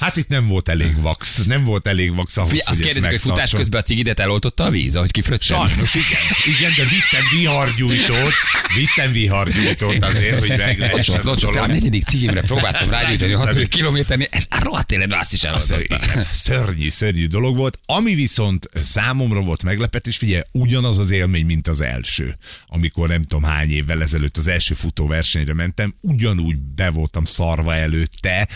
Hát 0.00 0.16
itt 0.16 0.28
nem 0.28 0.46
volt 0.46 0.68
elég 0.68 1.00
vax, 1.00 1.44
nem 1.44 1.64
volt 1.64 1.86
elég 1.86 2.14
vax 2.14 2.36
ahhoz, 2.36 2.50
Fia, 2.50 2.62
azt 2.66 2.68
hogy 2.68 2.80
kérdezik, 2.80 3.10
hogy 3.10 3.20
futás 3.20 3.50
közben 3.50 3.80
a 3.80 3.82
cigidet 3.82 4.20
eloltotta 4.20 4.64
a 4.64 4.70
víz, 4.70 4.96
ahogy 4.96 5.10
kifröccsen? 5.10 5.68
Sajnos, 5.68 5.94
igen. 5.94 6.20
Igen, 6.56 6.72
de 6.76 6.82
vittem 6.82 7.24
vihargyújtót, 7.38 8.32
vittem 8.74 9.12
vihargyújtót 9.12 10.02
azért, 10.04 10.38
hogy 10.38 10.58
meg 10.58 10.78
lehessen 10.78 11.20
a 11.20 11.66
negyedik 11.66 12.04
cigimre 12.04 12.40
próbáltam 12.40 12.90
rágyújtani 12.90 13.32
a 13.32 13.38
hatodik 13.38 13.68
kilométernél, 13.68 14.26
ez 14.30 14.44
a 14.50 14.58
rohadt 14.62 14.92
életben 14.92 15.18
azt 15.18 15.32
is 15.32 15.42
eloltotta. 15.42 16.00
szörnyű, 16.32 16.90
szörnyű 16.90 17.26
dolog 17.26 17.56
volt. 17.56 17.71
Ami 17.86 18.14
viszont 18.14 18.68
számomra 18.74 19.40
volt 19.40 19.62
meglepetés, 19.62 20.16
figyelj, 20.16 20.42
ugyanaz 20.52 20.98
az 20.98 21.10
élmény, 21.10 21.46
mint 21.46 21.68
az 21.68 21.80
első. 21.80 22.36
Amikor 22.66 23.08
nem 23.08 23.22
tudom 23.22 23.42
hány 23.42 23.70
évvel 23.70 24.02
ezelőtt 24.02 24.36
az 24.36 24.46
első 24.46 24.74
futóversenyre 24.74 25.54
mentem, 25.54 25.94
ugyanúgy 26.00 26.58
be 26.58 26.90
voltam 26.90 27.24
szarva 27.24 27.74
előtte, 27.74 28.48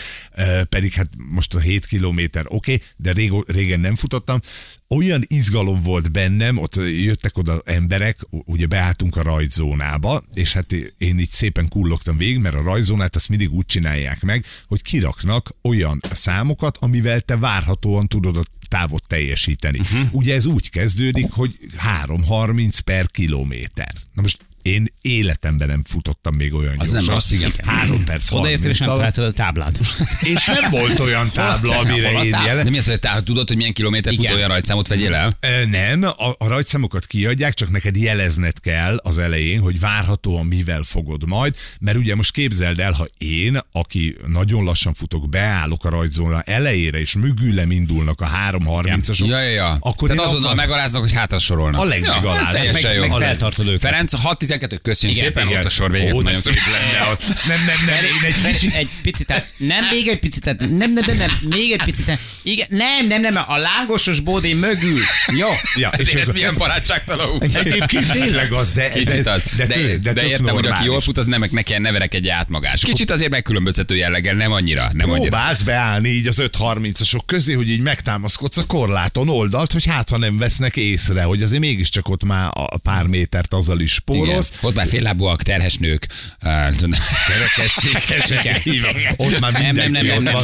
pedig 0.69 0.93
hát 0.93 1.09
most 1.29 1.55
a 1.55 1.59
7 1.59 1.85
kilométer 1.85 2.45
oké, 2.47 2.73
okay, 2.73 2.87
de 2.95 3.41
régen 3.47 3.79
nem 3.79 3.95
futottam. 3.95 4.39
Olyan 4.89 5.23
izgalom 5.27 5.81
volt 5.81 6.11
bennem, 6.11 6.57
ott 6.57 6.75
jöttek 6.75 7.37
oda 7.37 7.61
emberek, 7.65 8.19
ugye 8.29 8.65
beálltunk 8.65 9.15
a 9.15 9.21
rajzónába, 9.21 10.23
és 10.33 10.53
hát 10.53 10.71
én 10.97 11.19
így 11.19 11.29
szépen 11.29 11.67
kullogtam 11.67 12.17
végig, 12.17 12.37
mert 12.37 12.55
a 12.55 12.61
rajzónát 12.61 13.15
azt 13.15 13.29
mindig 13.29 13.51
úgy 13.51 13.65
csinálják 13.65 14.21
meg, 14.21 14.45
hogy 14.67 14.81
kiraknak 14.81 15.51
olyan 15.61 16.01
számokat, 16.11 16.77
amivel 16.77 17.21
te 17.21 17.37
várhatóan 17.37 18.07
tudod 18.07 18.37
a 18.37 18.43
távot 18.67 19.07
teljesíteni. 19.07 19.79
Uh-huh. 19.79 19.99
Ugye 20.11 20.33
ez 20.33 20.45
úgy 20.45 20.69
kezdődik, 20.69 21.31
hogy 21.31 21.57
3.30 22.05 22.79
per 22.85 23.07
kilométer. 23.07 23.91
Na 24.13 24.21
most 24.21 24.39
én 24.67 24.87
életemben 25.01 25.67
nem 25.67 25.83
futottam 25.89 26.35
még 26.35 26.53
olyan 26.53 26.75
Az 26.77 26.85
nem 26.85 26.93
gyorsan. 26.93 27.13
rossz, 27.13 27.31
igen. 27.31 27.51
3 27.65 28.03
perc 28.03 28.31
Odaértél, 28.31 28.69
és 28.69 28.79
nem 28.79 28.89
30 28.89 29.03
alatt. 29.03 29.13
találtad 29.15 29.25
a 29.25 29.43
táblát. 29.43 29.79
És 30.21 30.45
nem 30.45 30.69
volt 30.71 30.99
olyan 30.99 31.29
tábla, 31.29 31.77
amire 31.77 32.11
én 32.23 32.31
tábla? 32.31 32.47
jelen. 32.47 32.63
De 32.63 32.69
mi 32.69 32.77
az, 32.77 32.85
hogy 32.87 32.99
te 32.99 33.21
tudod, 33.25 33.47
hogy 33.47 33.57
milyen 33.57 33.73
kilométer 33.73 34.15
futsz, 34.15 34.29
olyan 34.29 34.47
rajtszámot 34.47 34.87
vegyél 34.87 35.13
el? 35.13 35.37
Nem, 35.69 36.03
a, 36.03 36.29
a 36.37 36.47
rajtszámokat 36.47 37.05
kiadják, 37.05 37.53
csak 37.53 37.69
neked 37.71 37.95
jelezned 37.95 38.59
kell 38.59 38.95
az 39.03 39.17
elején, 39.17 39.59
hogy 39.59 39.79
várhatóan 39.79 40.45
mivel 40.45 40.83
fogod 40.83 41.27
majd, 41.27 41.55
mert 41.79 41.97
ugye 41.97 42.15
most 42.15 42.31
képzeld 42.31 42.79
el, 42.79 42.91
ha 42.91 43.07
én, 43.17 43.59
aki 43.71 44.15
nagyon 44.27 44.63
lassan 44.63 44.93
futok, 44.93 45.29
beállok 45.29 45.85
a 45.85 45.89
rajtzóna 45.89 46.41
elejére, 46.41 46.99
és 46.99 47.15
mögülem 47.15 47.71
indulnak 47.71 48.21
a 48.21 48.29
3.30-asok, 48.51 49.25
Ja, 49.27 49.39
ja, 49.41 49.49
ja. 49.49 49.77
akkor 49.79 50.09
Tehát 50.09 50.23
azonnal 50.25 50.51
akar- 50.51 50.65
megaláznak, 50.67 51.01
hogy 51.01 51.13
hátra 51.13 51.39
sorolnak. 51.39 51.81
A 51.81 51.85
legmegaláznak. 51.85 52.63
Ja, 52.63 52.71
Meg- 52.71 52.95
jó. 52.95 53.01
meg 53.01 53.11
feltartod 53.11 53.67
őket. 53.67 53.79
Ferenc, 53.81 54.13
6-12, 54.59 54.79
köszönjük 54.81 55.17
Igen, 55.17 55.29
szépen, 55.31 55.47
Igen. 55.47 55.59
ott 55.59 55.65
a 55.65 55.69
sor 55.69 55.91
végén. 55.91 56.13
Ó, 56.13 56.21
Nagyon 56.21 56.39
szép 56.39 56.55
lenne 56.71 57.11
ott. 57.11 57.23
Nem, 57.47 57.57
nem, 57.65 57.85
nem, 57.85 57.95
én 58.03 58.33
egy 58.43 58.51
kicsit 58.51 58.73
Egy 58.75 58.89
picit, 59.01 59.25
tehát 59.27 59.47
nem 59.57 59.85
még 59.91 60.07
egy 60.07 60.19
picit, 60.19 60.43
tehát 60.43 60.59
nem, 60.59 60.69
nem, 60.93 60.93
nem, 61.05 61.17
nem, 61.17 61.39
még 61.41 61.71
egy 61.71 61.83
picit, 61.83 62.17
igen, 62.43 62.67
nem, 62.69 63.07
nem, 63.07 63.21
nem, 63.21 63.43
a 63.47 63.57
lángosos 63.57 64.19
bódé 64.19 64.53
mögül. 64.53 64.99
Jó. 65.37 65.47
Ja, 65.75 65.89
és 65.97 66.13
Ez 66.13 66.21
akkor- 66.21 66.33
milyen 66.33 66.53
barátságtalanul. 66.57 67.39
Egyébként 67.53 68.11
tényleg 68.11 68.51
az, 68.51 68.71
de, 68.71 68.89
Kicsit 68.89 69.21
de, 69.21 69.31
az. 69.31 69.43
de, 69.57 69.65
De, 69.65 69.75
de, 69.81 69.97
de, 69.97 70.13
de 70.13 70.27
értem, 70.27 70.55
hogy 70.55 70.65
aki 70.67 70.85
jól 70.85 71.01
fut, 71.01 71.17
az 71.17 71.25
nem, 71.25 71.43
ne 71.51 71.61
kell 71.61 71.79
ne 71.79 71.91
verekedje 71.91 72.33
át 72.33 72.49
magát. 72.49 72.83
Kicsit 72.83 73.11
azért 73.11 73.31
megkülönböztető 73.31 73.95
jelleggel, 73.95 74.33
nem 74.35 74.51
annyira. 74.51 74.89
Nem. 74.93 75.09
Próbálsz 75.09 75.61
beállni 75.61 76.09
így 76.09 76.27
az 76.27 76.37
5.30-asok 76.39 77.19
közé, 77.25 77.53
hogy 77.53 77.69
így 77.69 77.81
megtámaszkodsz 77.81 78.57
a 78.57 78.65
korláton 78.65 79.29
oldalt, 79.29 79.71
hogy 79.71 79.85
hát 79.85 80.09
ha 80.09 80.17
nem 80.17 80.37
vesznek 80.37 80.75
észre, 80.75 81.23
hogy 81.23 81.41
azért 81.41 81.61
mégiscsak 81.61 82.09
ott 82.09 82.23
már 82.23 82.49
a 82.53 82.77
pár 82.77 83.05
métert 83.05 83.53
azzal 83.53 83.79
is 83.79 83.99
Igen. 84.05 84.25
Spórolsz. 84.47 84.61
Ott 84.61 84.75
már 84.75 84.87
féllábúak, 84.87 85.41
terhes 85.41 85.77
nők. 85.77 86.07
Kerekesszékesek, 87.27 89.13
ott 89.17 89.39
már 89.39 89.51
Nem, 89.51 89.75
nem, 89.75 89.91
nem, 89.91 90.05
nem, 90.05 90.23
nem, 90.23 90.35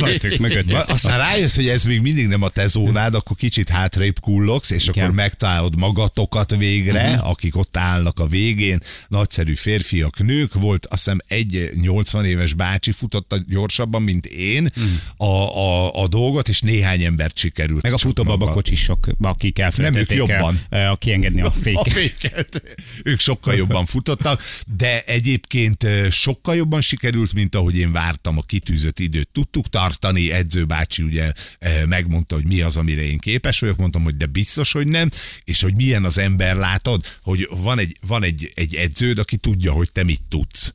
mögöttük, 0.00 0.38
mögöttük, 0.38 0.88
Aztán 0.88 1.18
rájössz, 1.18 1.54
hogy 1.54 1.68
ez 1.68 1.82
még 1.82 2.00
mindig 2.00 2.26
nem 2.26 2.42
a 2.42 2.48
te 2.48 2.66
zónád, 2.66 3.14
akkor 3.14 3.36
kicsit 3.36 3.68
hátrébb 3.68 4.20
kullogsz, 4.20 4.70
és 4.70 4.88
akkor 4.88 5.10
megtalálod 5.10 5.76
magatokat 5.76 6.56
végre, 6.56 7.08
uh-huh. 7.08 7.28
akik 7.30 7.56
ott 7.56 7.76
állnak 7.76 8.20
a 8.20 8.26
végén, 8.26 8.80
nagyszerű 9.08 9.54
férfiak, 9.54 10.18
nők, 10.18 10.54
volt 10.54 10.86
azt 10.86 11.04
hiszem 11.04 11.18
egy 11.28 11.70
80 11.80 12.24
éves 12.24 12.54
bácsi 12.54 12.92
futotta 12.92 13.38
gyorsabban, 13.48 14.02
mint 14.02 14.26
én. 14.26 14.70
Uh-huh. 14.76 15.30
a, 15.30 15.58
a, 15.58 15.75
a 16.06 16.08
dolgot, 16.08 16.48
és 16.48 16.60
néhány 16.60 17.02
embert 17.02 17.38
sikerült. 17.38 17.82
Meg 17.82 17.92
a 17.92 17.96
csak 17.96 18.06
futóbaba 18.06 18.36
maga- 18.38 18.54
kocsisok, 18.54 19.08
akik 19.20 19.58
elfelejtették 19.58 20.08
Nem, 20.18 20.18
ők 20.20 20.28
jobban. 20.28 20.60
el, 20.70 20.90
a 20.90 20.96
kiengedni 20.96 21.40
a 21.40 21.46
a 21.46 21.50
féket. 21.50 21.92
féket. 21.92 22.62
Ők 23.04 23.20
sokkal 23.20 23.54
jobban 23.54 23.84
futottak, 23.86 24.42
de 24.76 25.02
egyébként 25.04 25.82
ö, 25.84 26.06
sokkal 26.10 26.54
jobban 26.56 26.80
sikerült, 26.80 27.34
mint 27.34 27.54
ahogy 27.54 27.76
én 27.76 27.92
vártam 27.92 28.38
a 28.38 28.42
kitűzött 28.42 28.98
időt. 28.98 29.28
Tudtuk 29.32 29.68
tartani, 29.68 30.30
edzőbácsi 30.32 31.02
ugye 31.02 31.32
ö, 31.58 31.84
megmondta, 31.86 32.34
hogy 32.34 32.46
mi 32.46 32.60
az, 32.60 32.76
amire 32.76 33.02
én 33.02 33.18
képes 33.18 33.60
vagyok, 33.60 33.76
mondtam, 33.76 34.02
hogy 34.02 34.16
de 34.16 34.26
biztos, 34.26 34.72
hogy 34.72 34.86
nem, 34.86 35.10
és 35.44 35.62
hogy 35.62 35.74
milyen 35.74 36.04
az 36.04 36.18
ember, 36.18 36.56
látod, 36.56 37.04
hogy 37.22 37.48
van 37.50 37.78
egy, 37.78 37.96
van 38.06 38.22
egy, 38.22 38.50
egy 38.54 38.74
edződ, 38.74 39.18
aki 39.18 39.36
tudja, 39.36 39.72
hogy 39.72 39.92
te 39.92 40.04
mit 40.04 40.20
tudsz. 40.28 40.74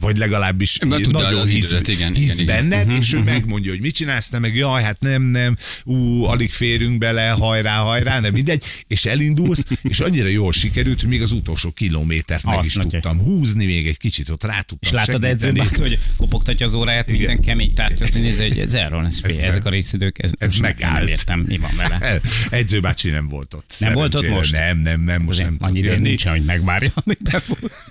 Vagy 0.00 0.16
legalábbis 0.18 0.76
Ebben 0.76 1.02
tudod, 1.02 1.22
nagyon 1.22 1.40
az 1.40 1.50
hisz, 1.50 1.70
időt, 1.70 1.88
igen, 1.88 2.14
hisz 2.14 2.38
igen, 2.40 2.64
igen. 2.66 2.84
benned, 2.84 3.00
és 3.00 3.12
ő 3.12 3.18
megmondja, 3.18 3.70
hogy 3.70 3.80
mit 3.80 3.94
csinálsz, 3.94 4.28
te 4.28 4.38
meg 4.38 4.56
jaj, 4.56 4.82
hát 4.82 5.00
nem, 5.00 5.22
nem, 5.22 5.56
ú, 5.84 6.22
alig 6.24 6.52
férünk 6.52 6.98
bele, 6.98 7.28
hajrá, 7.28 7.76
hajrá, 7.76 8.20
nem 8.20 8.32
mindegy, 8.32 8.64
és 8.86 9.04
elindulsz, 9.04 9.64
és 9.82 10.00
annyira 10.00 10.28
jól 10.28 10.52
sikerült, 10.52 11.00
hogy 11.00 11.08
még 11.08 11.22
az 11.22 11.30
utolsó 11.30 11.70
kilométert 11.70 12.44
meg 12.44 12.58
Azt 12.58 12.66
is 12.66 12.74
neki. 12.74 12.88
tudtam 12.88 13.18
húzni, 13.18 13.64
még 13.66 13.86
egy 13.86 13.96
kicsit 13.96 14.28
ott 14.28 14.44
rá 14.44 14.60
tudtam 14.60 14.78
És 14.80 14.90
látod 14.90 15.24
edzőben, 15.24 15.68
hogy 15.78 15.98
kopogtatja 16.16 16.66
az 16.66 16.74
óráját, 16.74 17.06
minden 17.10 17.40
kemény 17.40 17.72
azt 18.00 18.14
mondja, 18.14 18.42
hogy 18.42 18.58
ez 18.58 18.74
erről 18.74 19.02
lesz 19.02 19.20
Ez 19.22 19.36
meg- 19.36 19.44
Ezek 19.44 19.64
a 19.64 19.70
részidők, 19.70 20.22
ez, 20.22 20.30
ez 20.38 20.48
most 20.48 20.62
nem 20.62 20.74
megállt. 20.78 21.08
értem, 21.08 21.40
mi 21.40 21.58
van 21.58 21.70
vele. 21.76 21.98
El- 22.10 22.20
Edző 22.50 22.80
bácsi 22.80 23.10
nem 23.10 23.28
volt 23.28 23.54
ott. 23.54 23.74
Nem 23.78 23.92
volt 23.92 24.14
ott 24.14 24.28
most? 24.28 24.52
Nem, 24.52 24.78
nem, 24.78 25.00
nem, 25.00 25.22
most 25.22 25.42
nem 25.42 25.56
annyi 25.58 25.80
jönni. 25.80 26.08
nincsen, 26.08 26.32
hogy 26.32 26.44
megvárja, 26.44 26.92
amíg 27.04 27.18
befutsz. 27.22 27.90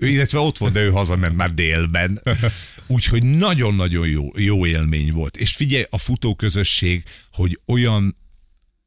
Illetve 0.00 0.38
ott 0.38 0.58
volt, 0.58 0.72
de 0.72 0.80
ő 0.80 0.90
hazament 1.02 1.36
már 1.36 1.54
délben. 1.54 2.22
Úgyhogy 2.86 3.22
nagyon-nagyon 3.22 4.08
jó, 4.08 4.28
jó 4.36 4.66
élmény 4.66 5.12
volt. 5.12 5.36
És 5.36 5.52
figyelj, 5.52 5.84
a 5.90 5.98
futóközösség, 5.98 7.02
hogy 7.32 7.58
olyan 7.66 8.16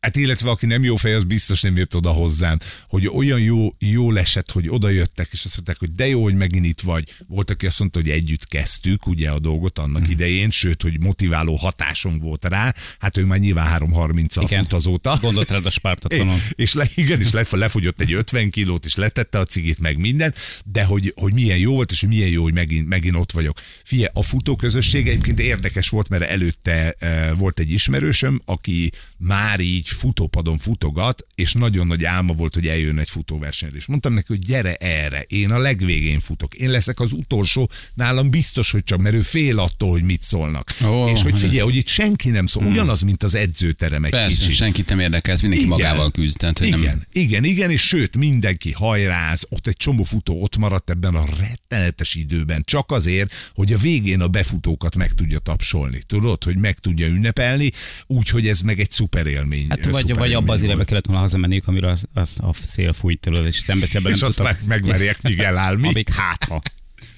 Hát 0.05 0.15
illetve 0.15 0.49
aki 0.49 0.65
nem 0.65 0.83
jó 0.83 0.95
fej, 0.95 1.13
az 1.13 1.23
biztos 1.23 1.61
nem 1.61 1.77
jött 1.77 1.95
oda 1.95 2.09
hozzám, 2.11 2.57
hogy 2.87 3.07
olyan 3.07 3.39
jó, 3.39 3.69
jó 3.79 4.15
esett, 4.15 4.51
hogy 4.51 4.69
oda 4.69 4.89
jöttek, 4.89 5.27
és 5.31 5.45
azt 5.45 5.55
mondták, 5.55 5.77
hogy 5.79 5.91
de 5.91 6.07
jó, 6.07 6.23
hogy 6.23 6.35
megint 6.35 6.65
itt 6.65 6.81
vagy. 6.81 7.13
Volt, 7.27 7.49
aki 7.49 7.65
azt 7.65 7.79
mondta, 7.79 7.99
hogy 7.99 8.09
együtt 8.09 8.47
kezdtük 8.47 9.07
ugye 9.07 9.29
a 9.29 9.39
dolgot 9.39 9.79
annak 9.79 10.01
Mhm. 10.01 10.11
idején, 10.11 10.51
sőt, 10.51 10.81
hogy 10.81 10.99
motiváló 11.01 11.55
hatásom 11.55 12.19
volt 12.19 12.45
rá. 12.45 12.73
Hát 12.99 13.17
ő 13.17 13.25
már 13.25 13.39
nyilván 13.39 13.67
3.30-al 13.67 14.41
Igen. 14.43 14.63
fut 14.63 14.73
azóta. 14.73 15.17
Gondolt 15.21 15.49
rád 15.49 15.65
a 15.65 15.69
spártatlanon. 15.69 16.39
És 16.55 16.73
le, 16.73 16.89
igen, 16.95 17.21
és 17.21 17.31
le, 17.31 17.45
lefogyott 17.51 18.01
egy 18.01 18.13
50 18.13 18.49
kilót, 18.49 18.85
és 18.85 18.95
letette 18.95 19.39
a 19.39 19.45
cigit, 19.45 19.79
meg 19.79 19.97
minden, 19.97 20.33
de 20.65 20.83
hogy, 20.83 21.13
hogy 21.15 21.33
milyen 21.33 21.57
jó 21.57 21.73
volt, 21.73 21.91
és 21.91 21.99
hogy 21.99 22.09
milyen 22.09 22.29
jó, 22.29 22.43
hogy 22.43 22.53
megint, 22.53 22.87
megint 22.87 23.15
ott 23.15 23.31
vagyok. 23.31 23.57
Fie, 23.83 24.09
a 24.13 24.23
futóközösség 24.23 25.07
egyébként 25.07 25.39
érdekes 25.39 25.89
volt, 25.89 26.09
mert 26.09 26.23
előtte 26.23 26.95
e, 26.99 27.33
volt 27.33 27.59
egy 27.59 27.71
ismerősöm, 27.71 28.41
aki 28.45 28.91
már 29.17 29.59
így 29.59 29.87
futópadon 29.95 30.57
futogat, 30.57 31.25
és 31.35 31.53
nagyon 31.53 31.87
nagy 31.87 32.05
álma 32.05 32.33
volt, 32.33 32.53
hogy 32.53 32.67
eljön 32.67 32.99
egy 32.99 33.09
futóversenyre. 33.09 33.77
És 33.77 33.85
mondtam 33.85 34.13
neki, 34.13 34.25
hogy 34.27 34.45
gyere 34.45 34.73
erre, 34.75 35.21
én 35.21 35.51
a 35.51 35.57
legvégén 35.57 36.19
futok, 36.19 36.53
én 36.53 36.69
leszek 36.69 36.99
az 36.99 37.11
utolsó, 37.11 37.69
nálam 37.93 38.29
biztos, 38.29 38.71
hogy 38.71 38.83
csak, 38.83 38.99
mert 38.99 39.15
ő 39.15 39.21
fél 39.21 39.59
attól, 39.59 39.89
hogy 39.91 40.03
mit 40.03 40.21
szólnak. 40.21 40.75
Ó, 40.85 41.07
és 41.07 41.21
hogy 41.21 41.31
hát- 41.31 41.39
figyelj, 41.39 41.59
hogy 41.59 41.75
itt 41.75 41.87
senki 41.87 42.29
nem 42.29 42.45
szól, 42.45 42.63
ugyanaz, 42.65 43.01
mint 43.01 43.23
az 43.23 43.35
edzőterem 43.35 44.03
egy 44.03 44.11
Persze, 44.11 44.37
kicsit. 44.41 44.55
senkit 44.55 44.89
nem 44.89 44.99
érdekel, 44.99 45.33
ez 45.33 45.41
mindenki 45.41 45.65
Igen. 45.65 45.77
magával 45.77 46.11
küzd. 46.11 46.37
Tehát, 46.37 46.57
hogy 46.57 46.67
Igen, 46.67 46.79
nem, 46.79 47.03
igen, 47.11 47.43
igen, 47.43 47.71
és 47.71 47.81
sőt, 47.81 48.17
mindenki 48.17 48.71
hajráz, 48.71 49.45
ott 49.49 49.67
egy 49.67 49.77
csomó 49.77 50.03
futó 50.03 50.41
ott 50.41 50.57
maradt 50.57 50.89
ebben 50.89 51.15
a 51.15 51.25
rettenetes 51.37 52.15
időben, 52.15 52.61
csak 52.65 52.91
azért, 52.91 53.33
hogy 53.53 53.73
a 53.73 53.77
végén 53.77 54.21
a 54.21 54.27
befutókat 54.27 54.95
meg 54.95 55.11
tudja 55.11 55.39
tapsolni. 55.39 56.01
Tudod, 56.07 56.43
hogy 56.43 56.57
meg 56.57 56.79
tudja 56.79 57.07
ünnepelni, 57.07 57.71
úgyhogy 58.07 58.47
ez 58.47 58.59
meg 58.59 58.79
egy 58.79 58.91
szuper 58.91 59.25
élmény. 59.25 59.65
Hát 59.69 59.84
vagy, 59.91 60.15
vagy 60.15 60.33
abba 60.33 60.53
az 60.53 60.61
irányba 60.63 60.83
kellett 60.83 61.05
volna 61.05 61.21
hazamenniük, 61.21 61.67
amire 61.67 61.89
az, 61.89 62.05
az 62.13 62.37
a 62.41 62.53
szél 62.53 62.93
fújt 62.93 63.19
tőled, 63.19 63.45
és 63.45 63.55
szembeszélben 63.55 64.11
nem 64.11 64.19
És 64.21 64.27
azt 64.27 64.37
tudtak. 64.37 64.57
meg, 64.59 64.67
megmerjek 64.67 65.21
Miguel 65.21 65.57
Álmi. 65.57 65.87
Amíg 65.87 66.09
hátha. 66.09 66.61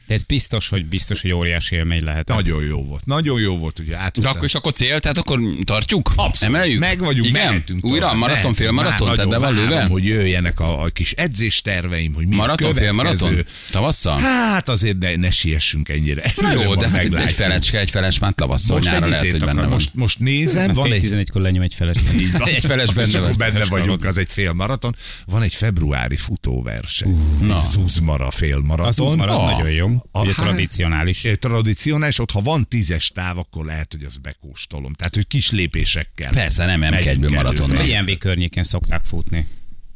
De 0.07 0.13
ez 0.13 0.23
biztos, 0.23 0.69
hogy 0.69 0.85
biztos, 0.85 1.21
hogy 1.21 1.31
óriási 1.31 1.75
élmény 1.75 2.03
lehet. 2.03 2.27
Nagyon 2.27 2.63
jó 2.63 2.83
volt. 2.83 3.05
Nagyon 3.05 3.39
jó 3.39 3.57
volt, 3.57 3.79
ugye 3.79 3.97
át 3.97 4.19
de 4.19 4.27
akkor 4.29 4.43
és 4.43 4.55
akkor 4.55 4.71
cél, 4.71 4.99
tehát 4.99 5.17
akkor 5.17 5.39
tartjuk? 5.63 6.11
Abszolút. 6.15 6.55
Emeljük? 6.55 6.79
Meg 6.79 6.99
vagyunk, 6.99 7.27
Igen? 7.27 7.45
mehetünk 7.47 7.85
Újra? 7.85 7.99
tovább. 7.99 8.17
Maraton, 8.17 8.53
félmaraton? 8.53 9.07
Már 9.07 9.15
Tehát 9.15 9.31
be 9.31 9.37
van 9.37 9.53
lőve? 9.53 9.83
hogy 9.83 10.05
jöjjenek 10.05 10.59
a, 10.59 10.81
a 10.83 10.87
kis 10.89 11.11
edzésterveim, 11.11 12.13
hogy 12.13 12.27
mi 12.27 12.35
Maraton, 12.35 12.73
félmaraton? 12.73 13.29
következő. 13.29 13.57
Tavasszal? 13.71 14.19
Hát 14.19 14.69
azért 14.69 14.97
ne, 14.97 15.15
ne 15.15 15.31
siessünk 15.31 15.89
ennyire. 15.89 16.31
Na 16.41 16.51
jó, 16.63 16.75
de 16.75 16.89
hát 16.89 17.03
egy 17.13 17.31
felecske, 17.33 17.79
egy 17.79 17.91
feles 17.91 18.19
már 18.19 18.33
tavasszal, 18.33 18.77
Most 18.77 18.89
nyára 18.91 19.07
lehet, 19.07 19.31
hogy 19.31 19.39
benne 19.39 19.61
van. 19.61 19.69
most, 19.69 19.89
most 19.93 20.19
nézem, 20.19 20.73
Van 20.73 20.83
fél 20.85 20.93
egy 20.93 21.03
11-kor 21.27 21.41
lenyom 21.41 21.61
egy 21.63 21.73
feles. 21.73 21.97
Egy 22.45 22.65
feles 22.65 22.93
benne 22.93 23.19
van. 23.19 23.33
benne 23.37 23.65
vagyunk, 23.65 23.87
maraton. 23.89 24.07
az 24.07 24.17
egy 24.17 24.31
fél 24.31 24.53
maraton. 24.53 24.95
Van 25.25 25.41
egy 25.41 25.53
februári 25.53 26.15
futóverseny. 26.15 27.15
na. 27.41 27.59
Zuzmara 27.59 28.31
fél 28.31 28.59
maraton. 28.59 29.05
Az 29.07 29.13
Ah. 29.17 29.51
nagyon 29.51 29.71
jó. 29.71 29.96
A 30.11 30.21
Ugye 30.21 30.33
há- 30.33 30.45
tradicionális. 30.45 31.27
Tradicionális, 31.39 32.19
ott 32.19 32.31
ha 32.31 32.41
van 32.41 32.67
tízes 32.67 33.07
táv, 33.09 33.37
akkor 33.37 33.65
lehet, 33.65 33.91
hogy 33.91 34.03
az 34.03 34.17
bekóstolom. 34.17 34.93
Tehát, 34.93 35.15
hogy 35.15 35.27
kis 35.27 35.51
lépésekkel. 35.51 36.31
Persze, 36.31 36.65
nem 36.65 36.79
Megyünk 36.79 37.03
M1-ből 37.03 37.07
előre. 37.09 37.35
maratonnal. 37.35 37.85
BMW 37.85 38.17
környéken 38.17 38.63
szokták 38.63 39.05
futni. 39.05 39.47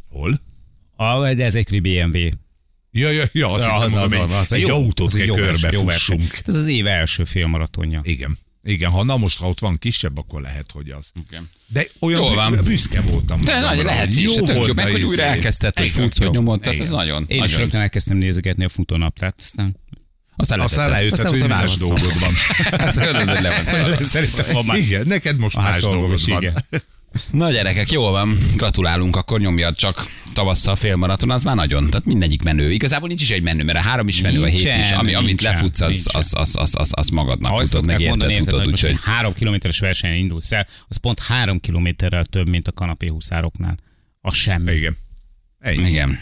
Hol? 0.09 0.39
Ah, 0.95 1.33
de 1.33 1.43
ez 1.43 1.55
egy 1.55 1.81
BMW. 1.81 2.17
Ja, 2.91 3.09
ja, 3.09 3.23
ja, 3.31 3.51
azt 3.51 3.65
Ja, 3.65 3.81
hittem, 3.83 3.99
mondom, 3.99 4.31
egy, 4.39 4.53
egy 4.53 4.61
jó, 4.67 4.75
autót 4.75 5.07
az 5.07 5.15
egy 5.15 5.25
kell 5.25 5.35
jó 5.37 5.43
verseny, 5.43 5.59
körbe 5.61 5.77
jó 5.77 5.83
verseny. 5.85 6.17
fussunk. 6.19 6.47
Ez 6.47 6.55
az 6.55 6.67
év 6.67 6.87
első 6.87 7.23
félmaratonja. 7.23 8.01
Igen. 8.03 8.37
Igen, 8.63 8.91
ha 8.91 9.03
na 9.03 9.17
most, 9.17 9.37
ha 9.39 9.47
ott 9.47 9.59
van 9.59 9.77
kisebb, 9.77 10.17
akkor 10.17 10.41
lehet, 10.41 10.71
hogy 10.71 10.89
az. 10.89 11.11
Igen. 11.29 11.49
De 11.67 11.85
olyan 11.99 12.21
Jól 12.21 12.35
van. 12.35 12.51
bü- 12.51 12.63
büszke 12.63 13.01
voltam. 13.01 13.41
De 13.41 13.59
nagy 13.59 13.83
lehet 13.83 14.07
hogy 14.07 14.17
is, 14.17 14.23
jó 14.23 14.33
tök 14.35 14.47
jó, 14.47 14.53
volt 14.55 14.73
meg 14.73 14.85
a 14.85 14.91
hogy 14.91 15.01
újra 15.03 15.11
izé. 15.11 15.21
elkezdted, 15.21 15.77
hogy 15.79 15.89
futsz, 15.89 16.17
hogy 16.17 16.25
jó. 16.27 16.31
nyomod, 16.33 16.59
tehát 16.61 16.79
ez 16.79 16.89
nagyon, 16.89 17.25
Én 17.27 17.43
is 17.43 17.55
rögtön 17.55 17.81
elkezdtem 17.81 18.17
nézegetni 18.17 18.63
a 18.63 18.69
futónaptát, 18.69 19.35
aztán 19.39 19.75
Aztán 20.41 20.59
Aztán 20.59 21.11
Aztán 21.11 21.29
hogy 21.29 21.47
más 21.47 21.75
dolgod 21.75 22.19
van. 22.23 22.33
Szerintem 24.01 24.45
van 24.51 24.65
már 24.65 24.77
Igen, 24.77 25.07
neked 25.07 25.37
most 25.37 25.55
más 25.55 25.71
más 25.71 25.81
dolgod 25.81 26.13
is, 26.13 26.25
van. 26.25 26.41
igen. 26.41 26.65
Na 27.31 27.51
gyerekek, 27.51 27.91
jó 27.91 28.01
van, 28.09 28.37
gratulálunk, 28.55 29.15
akkor 29.15 29.39
nyomjad 29.39 29.75
csak 29.75 30.05
tavasszal 30.33 30.75
félmaraton, 30.75 31.31
az 31.31 31.43
már 31.43 31.55
nagyon, 31.55 31.89
tehát 31.89 32.05
mindegyik 32.05 32.43
menő. 32.43 32.71
Igazából 32.71 33.07
nincs 33.07 33.21
is 33.21 33.29
egy 33.29 33.41
menő, 33.41 33.63
mert 33.63 33.77
a 33.77 33.81
három 33.81 34.07
is 34.07 34.21
menő, 34.21 34.41
a 34.41 34.45
hét 34.45 34.53
is, 34.53 34.63
Nincsen, 34.63 34.97
ami, 34.97 35.13
amit 35.13 35.27
nincsen, 35.27 35.51
lefutsz, 35.53 35.81
az, 35.81 35.91
nincsen. 35.93 36.21
az, 36.21 36.33
az, 36.35 36.55
az, 36.55 36.75
az, 36.77 36.89
az 36.91 37.09
magadnak 37.09 37.51
Ahogy 37.51 37.67
futod, 37.69 37.85
meg 37.85 37.99
érted, 37.99 38.29
érted, 38.29 38.45
tudod, 38.47 38.79
hogy 38.79 38.89
egy 38.89 38.99
három 39.03 39.33
kilométeres 39.33 39.79
versenyen 39.79 40.17
indulsz 40.17 40.51
el, 40.51 40.67
az 40.87 40.97
pont 40.97 41.19
három 41.19 41.59
kilométerrel 41.59 42.25
több, 42.25 42.49
mint 42.49 42.67
a 42.67 42.71
kanapé 42.71 43.07
huszároknál. 43.07 43.77
A 44.21 44.33
semmi. 44.33 44.71
Igen. 44.71 44.97
Ennyi. 45.59 45.89
igen. 45.89 46.19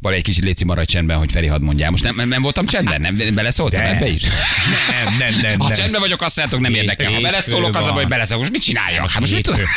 Bali, 0.00 0.16
egy 0.16 0.22
kicsit 0.22 0.44
léci 0.44 0.64
maradj 0.64 0.92
csendben, 0.92 1.16
hogy 1.16 1.30
Feri 1.30 1.46
hadd 1.46 1.62
mondjál. 1.62 1.90
Most 1.90 2.02
nem, 2.02 2.28
nem 2.28 2.42
voltam 2.42 2.66
csendben? 2.66 3.00
Nem, 3.00 3.34
beleszóltam 3.34 3.80
De. 3.80 3.88
ebbe 3.88 4.08
is? 4.08 4.22
Nem, 4.22 5.16
nem, 5.18 5.40
nem, 5.42 5.58
Ha 5.58 5.68
nem. 5.68 5.76
csendben 5.76 6.00
vagyok, 6.00 6.22
azt 6.22 6.36
mondjátok, 6.36 6.64
nem 6.64 6.74
érdekel. 6.74 7.12
Ha 7.12 7.20
beleszólok, 7.20 7.76
az 7.76 7.86
a 7.86 7.92
baj, 7.92 8.00
hogy 8.00 8.08
beleszólok. 8.08 8.40
Most 8.40 8.52
mit 8.52 8.62
csináljak? 8.62 9.10
Hát 9.10 9.20
most 9.20 9.32
mit 9.32 9.42
tudom? 9.44 9.60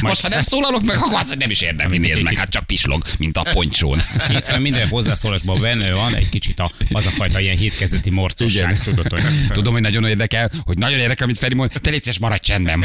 Most, 0.00 0.20
ha 0.20 0.28
nem 0.28 0.42
szólalok 0.42 0.84
meg, 0.84 0.96
akkor 0.96 1.18
az, 1.20 1.34
nem 1.38 1.50
is 1.50 1.60
érdekli, 1.60 1.98
nézd 1.98 2.22
meg, 2.22 2.36
hát 2.36 2.48
csak 2.50 2.64
pislog, 2.64 3.04
mint 3.18 3.36
a 3.36 3.42
poncsón. 3.52 4.02
Hétfőn 4.28 4.60
minden 4.60 4.88
hozzászólásban 4.88 5.60
benne 5.60 5.92
van 5.92 6.14
egy 6.14 6.28
kicsit 6.28 6.58
a, 6.58 6.72
az 6.90 7.06
a 7.06 7.10
fajta 7.10 7.40
ilyen 7.40 7.56
hétkezdeti 7.56 8.10
morcosság, 8.10 8.80
tudod, 8.82 9.08
hogy 9.08 9.22
Tudom, 9.48 9.72
hogy 9.72 9.82
nagyon 9.82 10.06
érdekel, 10.06 10.50
hogy 10.64 10.78
nagyon 10.78 10.98
érdekel, 10.98 11.24
amit 11.24 11.38
Feri 11.38 11.54
mond, 11.54 11.72
de 11.82 11.90
légy 11.90 12.16
maradj 12.20 12.42
csendben. 12.42 12.84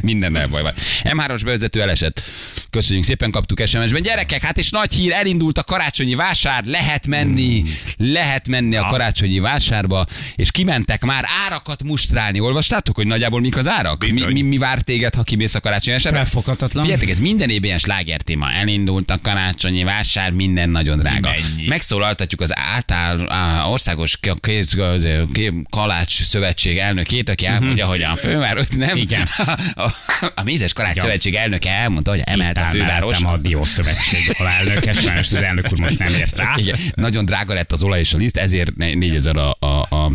Minden 0.00 0.46
baj 0.50 0.62
van. 0.62 0.72
M3-os 1.02 1.40
bevezető 1.44 1.82
elesett. 1.82 2.22
Köszönjük 2.70 3.04
szépen, 3.04 3.30
kaptuk 3.30 3.66
SMS-ben. 3.66 4.02
Gyerekek, 4.02 4.42
hát 4.42 4.58
és 4.58 4.70
nagy 4.70 4.91
hír, 4.92 5.12
elindult 5.12 5.58
a 5.58 5.62
karácsonyi 5.62 6.14
vásár, 6.14 6.64
lehet 6.64 7.06
menni, 7.06 7.62
lehet 7.96 8.48
menni 8.48 8.76
a 8.76 8.86
karácsonyi 8.86 9.38
vásárba, 9.38 10.06
és 10.34 10.50
kimentek 10.50 11.04
már 11.04 11.24
árakat 11.46 11.82
mustrálni. 11.82 12.40
Olvastátok, 12.40 12.96
hogy 12.96 13.06
nagyjából 13.06 13.40
mik 13.40 13.56
az 13.56 13.68
árak? 13.68 14.04
Mi, 14.10 14.24
mi, 14.32 14.42
mi 14.42 14.58
vár 14.58 14.80
téged, 14.80 15.14
ha 15.14 15.22
kimész 15.22 15.54
a 15.54 15.60
karácsonyi 15.60 15.96
vásárba? 15.96 16.18
Felfoghatatlan. 16.18 16.82
Figyeljetek, 16.84 17.10
ez 17.14 17.20
minden 17.20 17.48
évben 17.50 17.64
ilyen 17.64 17.78
sláger 17.78 18.20
téma. 18.20 18.52
Elindult 18.52 19.10
a 19.10 19.18
karácsonyi 19.22 19.84
vásár, 19.84 20.30
minden 20.30 20.70
nagyon 20.70 20.98
drága. 20.98 21.30
Mennyi? 21.30 21.68
Megszólaltatjuk 21.68 22.40
az 22.40 22.52
által 22.56 23.32
á, 23.32 23.64
országos 23.64 24.16
k- 24.20 24.40
kéz, 24.40 24.76
kalács 25.70 26.22
szövetség 26.22 26.78
elnökét, 26.78 27.28
aki 27.28 27.46
elmondja, 27.46 27.86
hogy 27.86 28.02
a 28.02 28.16
főváros 28.16 28.66
nem. 28.76 28.96
Igen. 28.96 29.26
A, 29.74 29.90
a 30.34 30.42
Mézes 30.44 30.72
Kalács 30.72 30.96
Ja. 30.96 31.02
Szövetség 31.02 31.34
elnöke 31.34 31.70
elmondta, 31.70 32.10
hogy 32.10 32.22
emelt 32.24 32.56
a 32.56 32.64
főváros. 32.64 33.22
A 33.22 33.36
Dió 33.36 33.62
Szövetség 33.62 34.32
alelnöke, 34.82 34.92
sajnos 34.92 35.32
az 35.32 35.42
elnök 35.42 35.72
úr 35.72 35.78
most 35.78 35.98
nem 35.98 36.14
ért 36.14 36.36
rá. 36.36 36.54
Igen, 36.56 36.78
nagyon 36.94 37.24
drága 37.24 37.54
lett 37.54 37.72
az 37.72 37.82
olaj 37.82 37.98
és 37.98 38.14
a 38.14 38.16
liszt, 38.16 38.36
ezért 38.36 38.76
4000 38.76 39.36
a, 39.36 39.56
a, 39.58 39.66
a 39.66 40.12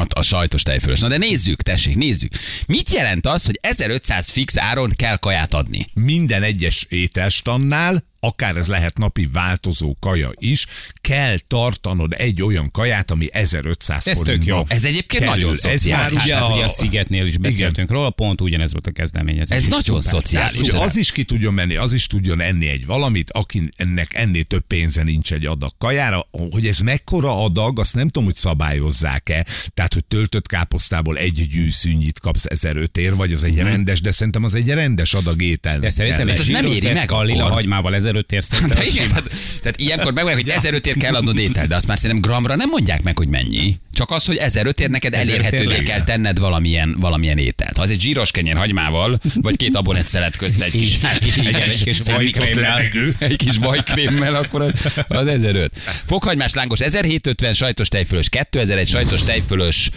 a, 0.00 0.06
a 0.18 0.22
sajtos 0.22 0.62
tejfölös. 0.62 1.00
Na 1.00 1.08
de 1.08 1.16
nézzük, 1.16 1.62
tessék, 1.62 1.96
nézzük. 1.96 2.32
Mit 2.66 2.92
jelent 2.92 3.26
az, 3.26 3.44
hogy 3.44 3.58
1500 3.62 4.30
fix 4.30 4.58
áron 4.58 4.92
kell 4.96 5.16
kaját 5.16 5.54
adni? 5.54 5.86
Minden 5.94 6.42
egyes 6.42 6.86
ételstannál, 6.88 8.04
akár 8.20 8.56
ez 8.56 8.66
lehet 8.66 8.98
napi 8.98 9.28
változó 9.32 9.96
kaja 10.00 10.30
is, 10.34 10.66
kell 11.00 11.36
tartanod 11.46 12.14
egy 12.16 12.42
olyan 12.42 12.70
kaját, 12.70 13.10
ami 13.10 13.28
1500 13.32 14.06
ez 14.08 14.16
forintba. 14.16 14.64
Ez 14.68 14.84
egyébként 14.84 15.22
kerül. 15.22 15.34
nagyon 15.34 15.54
szociális. 15.54 16.06
Ez 16.06 16.12
már 16.12 16.24
ugye 16.24 16.34
hát, 16.34 16.42
a... 16.42 16.64
a 16.64 16.68
szigetnél 16.68 17.26
is 17.26 17.36
beszéltünk 17.36 17.90
róla, 17.90 18.10
pont 18.10 18.40
ugyanez 18.40 18.72
volt 18.72 18.86
a 18.86 18.90
kezdeményezés. 18.90 19.56
Ez 19.56 19.66
nagyon 19.66 20.00
szuper. 20.00 20.20
szociális. 20.20 20.56
Szuper. 20.56 20.82
Az 20.82 20.96
is 20.96 21.12
ki 21.12 21.24
tudjon 21.24 21.54
menni, 21.54 21.76
az 21.76 21.92
is 21.92 22.06
tudjon 22.06 22.40
enni 22.40 22.68
egy 22.68 22.86
valamit, 22.86 23.30
akinek 23.30 24.14
ennél 24.14 24.44
több 24.44 24.64
pénze 24.66 25.02
nincs 25.02 25.32
egy 25.32 25.46
adag 25.46 25.72
kajára, 25.78 26.28
hogy 26.50 26.66
ez 26.66 26.78
mekkora 26.78 27.44
adag, 27.44 27.78
azt 27.78 27.94
nem 27.94 28.06
tudom, 28.06 28.24
hogy 28.24 28.36
szabályozzák-e. 28.36 29.46
Tehát, 29.74 29.94
hogy 29.94 30.04
töltött 30.04 30.46
káposztából 30.46 31.16
egy 31.16 31.46
gyűszűnyit 31.48 32.20
kapsz 32.20 32.44
1500 32.44 32.98
ér, 32.98 33.14
vagy 33.14 33.32
az 33.32 33.44
egy 33.44 33.54
hmm. 33.54 33.64
rendes, 33.64 34.00
de 34.00 34.10
szerintem 34.10 34.44
az 34.44 34.54
egy 34.54 34.68
rendes 34.68 35.14
adag 35.14 35.42
étel. 35.42 35.78
De 35.78 35.90
szerintem 35.90 36.28
ez 36.28 36.46
nem 36.46 36.64
éri 36.64 36.92
meg. 36.92 37.12
A 37.12 37.22
lila 37.22 37.50
hagymával 37.50 37.94
1500 38.08 38.30
ér 38.30 38.42
szinte. 38.42 38.74
De 38.74 38.84
igen, 38.84 39.08
tehát, 39.08 39.28
tehát 39.60 39.80
ilyenkor 39.80 40.12
megmondják, 40.12 40.44
hogy 40.44 40.56
1500 40.56 40.94
kell 40.98 41.14
adnod 41.14 41.38
étel, 41.38 41.66
de 41.66 41.74
azt 41.74 41.86
már 41.86 41.98
szerintem 41.98 42.30
gramra 42.30 42.56
nem 42.56 42.68
mondják 42.68 43.02
meg, 43.02 43.16
hogy 43.16 43.28
mennyi. 43.28 43.78
Csak 43.92 44.10
az, 44.10 44.24
hogy 44.24 44.36
1500 44.36 44.84
ér 44.84 44.90
neked 44.90 45.14
elérhetővé 45.14 45.78
kell 45.78 46.02
tenned 46.02 46.38
valamilyen, 46.38 46.96
valamilyen 46.98 47.38
ételt. 47.38 47.76
Ha 47.76 47.82
ez 47.82 47.90
egy 47.90 48.00
zsíros 48.00 48.30
kenyér 48.30 48.56
hagymával, 48.56 49.18
vagy 49.34 49.56
két 49.56 49.76
abonett 49.76 50.06
szelet 50.06 50.36
közt 50.36 50.60
egy 50.60 50.70
kis, 50.70 50.98
egy 51.02 51.82
kis 51.82 52.00
vajkrémmel, 52.00 52.82
egy 53.18 53.36
kis 53.36 53.56
vajkrémmel, 53.56 54.34
akkor 54.34 54.62
az, 54.62 54.72
az 55.08 55.26
1500. 55.26 56.02
Fokhagymás 56.06 56.54
lángos 56.54 56.80
1750, 56.80 57.52
sajtos 57.52 57.88
tejfölös 57.88 58.28
2001, 58.28 58.88
sajtos 58.88 59.22
tejfölös, 59.22 59.90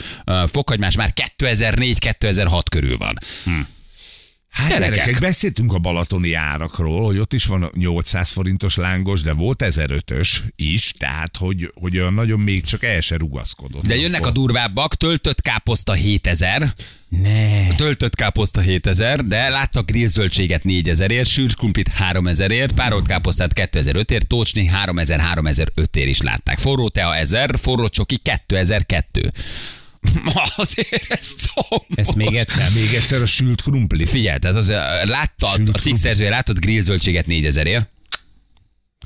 fokhagymás 0.51 0.95
már 0.95 1.13
2004-2006 1.37 2.61
körül 2.69 2.97
van. 2.97 3.17
Hm. 3.43 3.51
Hát 4.51 4.69
Gyerekek. 4.69 4.95
gyerekek, 4.95 5.19
beszéltünk 5.19 5.73
a 5.73 5.79
balatoni 5.79 6.33
árakról, 6.33 7.05
hogy 7.05 7.17
ott 7.17 7.33
is 7.33 7.45
van 7.45 7.71
800 7.73 8.31
forintos 8.31 8.75
lángos, 8.75 9.21
de 9.21 9.33
volt 9.33 9.63
1005-ös 9.65 10.29
is, 10.55 10.93
tehát 10.97 11.37
hogy, 11.37 11.71
hogy 11.75 11.97
olyan 11.97 12.13
nagyon 12.13 12.39
még 12.39 12.63
csak 12.63 12.83
el 12.83 13.01
se 13.01 13.17
rugaszkodott. 13.17 13.85
De 13.85 13.95
jönnek 13.95 14.25
a 14.25 14.31
durvábbak, 14.31 14.95
töltött 14.95 15.41
káposzta 15.41 15.93
7000, 15.93 16.73
Ne. 17.09 17.67
töltött 17.75 18.15
káposzta 18.15 18.59
7000, 18.61 19.25
de 19.27 19.49
láttak 19.49 19.85
grillzöldséget 19.85 20.63
4000ért, 20.65 21.27
sült 21.27 21.55
krumplit 21.55 21.89
3000ért, 21.99 22.69
párolt 22.75 23.07
káposztát 23.07 23.51
2005ért, 23.73 24.27
tócsni 24.27 24.69
3000-3005 24.85 25.95
ér 25.95 26.07
is 26.07 26.21
látták. 26.21 26.57
Forró 26.57 26.89
tea 26.89 27.15
1000, 27.15 27.59
forró 27.59 27.87
csoki 27.87 28.19
2002. 28.45 29.31
Azért 30.55 31.05
ez 31.11 31.33
szomorú. 31.37 31.85
Ezt 31.95 32.15
még 32.15 32.35
egyszer. 32.35 32.69
Még 32.73 32.93
egyszer 32.93 33.21
a 33.21 33.25
sült 33.25 33.61
krumpli. 33.61 34.05
Figyelj, 34.05 34.37
tehát 34.39 34.57
az, 34.57 34.67
láttad, 35.03 35.49
Sült 35.55 35.75
a 35.75 35.79
cikk 35.79 35.95
szerzője 35.95 36.29
látott 36.29 36.59
grillzöldséget 36.59 37.25
4000ért, 37.27 37.87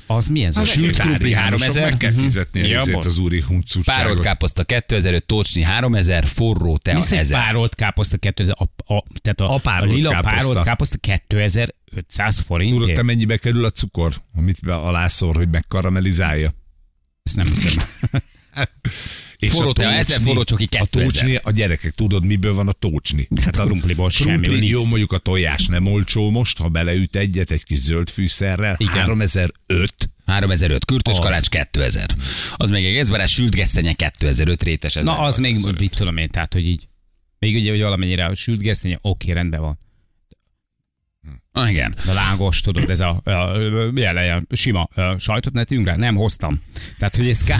Az 0.06 0.26
milyen 0.26 0.50
zöld? 0.50 0.66
sült 0.66 0.96
krumpli 0.98 1.30
Vegetáriánusok 1.32 1.58
3000, 1.60 1.90
Meg 1.90 1.96
kell 1.96 2.12
fizetni 2.12 2.68
Ja, 2.68 2.80
ezért 2.80 3.04
az 3.04 3.18
úri 3.18 3.38
párolt 3.38 3.52
huncutságot. 3.52 4.20
káposzta 4.20 4.64
2005, 4.64 5.24
tócsni 5.26 5.62
3000, 5.62 6.26
forró 6.26 6.76
tea 6.78 6.94
Mi 6.94 7.00
szerint 7.00 7.20
1000. 7.20 7.38
párolt 7.40 7.74
káposzta 7.74 8.16
2000, 8.16 8.54
a, 8.58 8.94
a, 8.94 9.02
tehát 9.22 9.40
a, 9.40 9.54
A 9.54 9.58
párolt 9.58 9.92
lila 9.96 10.10
káposzta. 10.10 10.36
párolt 10.36 10.64
káposzta 10.64 10.96
2500 10.96 12.38
forint. 12.38 12.72
Tudod, 12.78 12.94
te 12.94 13.02
mennyibe 13.02 13.36
kerül 13.36 13.64
a 13.64 13.70
cukor, 13.70 14.14
amit 14.36 14.58
alászor, 14.68 15.36
hogy 15.36 15.48
megkaramellizálja? 15.48 16.54
Ezt 17.22 17.36
nem 17.36 17.46
hiszem. 17.46 17.84
És 19.38 19.50
Forró 19.50 19.68
a 19.68 19.72
tócsni- 19.72 19.94
ezer, 19.94 20.20
forró 20.20 20.42
csoki, 20.44 20.64
A 20.64 20.66
2000. 20.68 21.02
tócsni, 21.02 21.38
a 21.42 21.50
gyerekek, 21.50 21.90
tudod, 21.90 22.24
miből 22.24 22.54
van 22.54 22.68
a 22.68 22.72
tócsni? 22.72 23.28
Hát 23.44 23.56
a 23.56 23.64
krumpliból 23.64 24.10
semmiből, 24.10 24.62
Jó, 24.64 24.78
liszt. 24.78 24.88
mondjuk 24.90 25.12
a 25.12 25.18
tojás 25.18 25.66
nem 25.66 25.86
olcsó 25.86 26.30
most, 26.30 26.58
ha 26.58 26.68
beleüt 26.68 27.16
egyet 27.16 27.50
egy 27.50 27.64
kis 27.64 27.78
zöld 27.78 28.10
fűszerrel. 28.10 28.74
Igen. 28.78 28.92
3005. 28.92 30.10
3005, 30.26 30.84
kürtös 30.84 31.12
Az. 31.14 31.20
kalács 31.20 31.48
2000. 31.48 32.10
Az 32.54 32.70
még 32.70 32.84
egész 32.84 33.08
barát, 33.08 33.28
sült 33.28 33.54
gesztenye 33.54 33.92
2005 33.92 34.62
rétes. 34.62 34.94
Na, 34.94 35.18
az 35.18 35.38
még, 35.38 35.50
1825. 35.50 35.80
mit 35.80 35.94
tudom 35.98 36.16
én, 36.16 36.28
tehát, 36.28 36.52
hogy 36.52 36.66
így. 36.66 36.88
Még 37.38 37.54
ugye, 37.56 37.70
hogy 37.70 37.80
valamennyire 37.80 38.24
a 38.24 38.34
sült 38.34 38.60
gesztenye, 38.60 38.98
oké, 39.02 39.32
rendben 39.32 39.60
van. 39.60 39.78
Ah, 41.52 41.70
igen. 41.70 41.94
De 42.04 42.12
lángos, 42.12 42.60
tudod, 42.60 42.90
ez 42.90 43.00
a, 43.00 43.20
a, 43.24 43.30
a, 43.30 43.58
milyen 43.92 44.16
ilyen 44.16 44.46
sima 44.50 44.82
a, 44.82 45.18
sajtot 45.18 45.52
ne 45.52 45.64
tűnk 45.64 45.86
rá? 45.86 45.96
Nem 45.96 46.14
hoztam. 46.14 46.62
Tehát, 46.98 47.16
hogy 47.16 47.28
ez 47.28 47.44
k- 47.44 47.54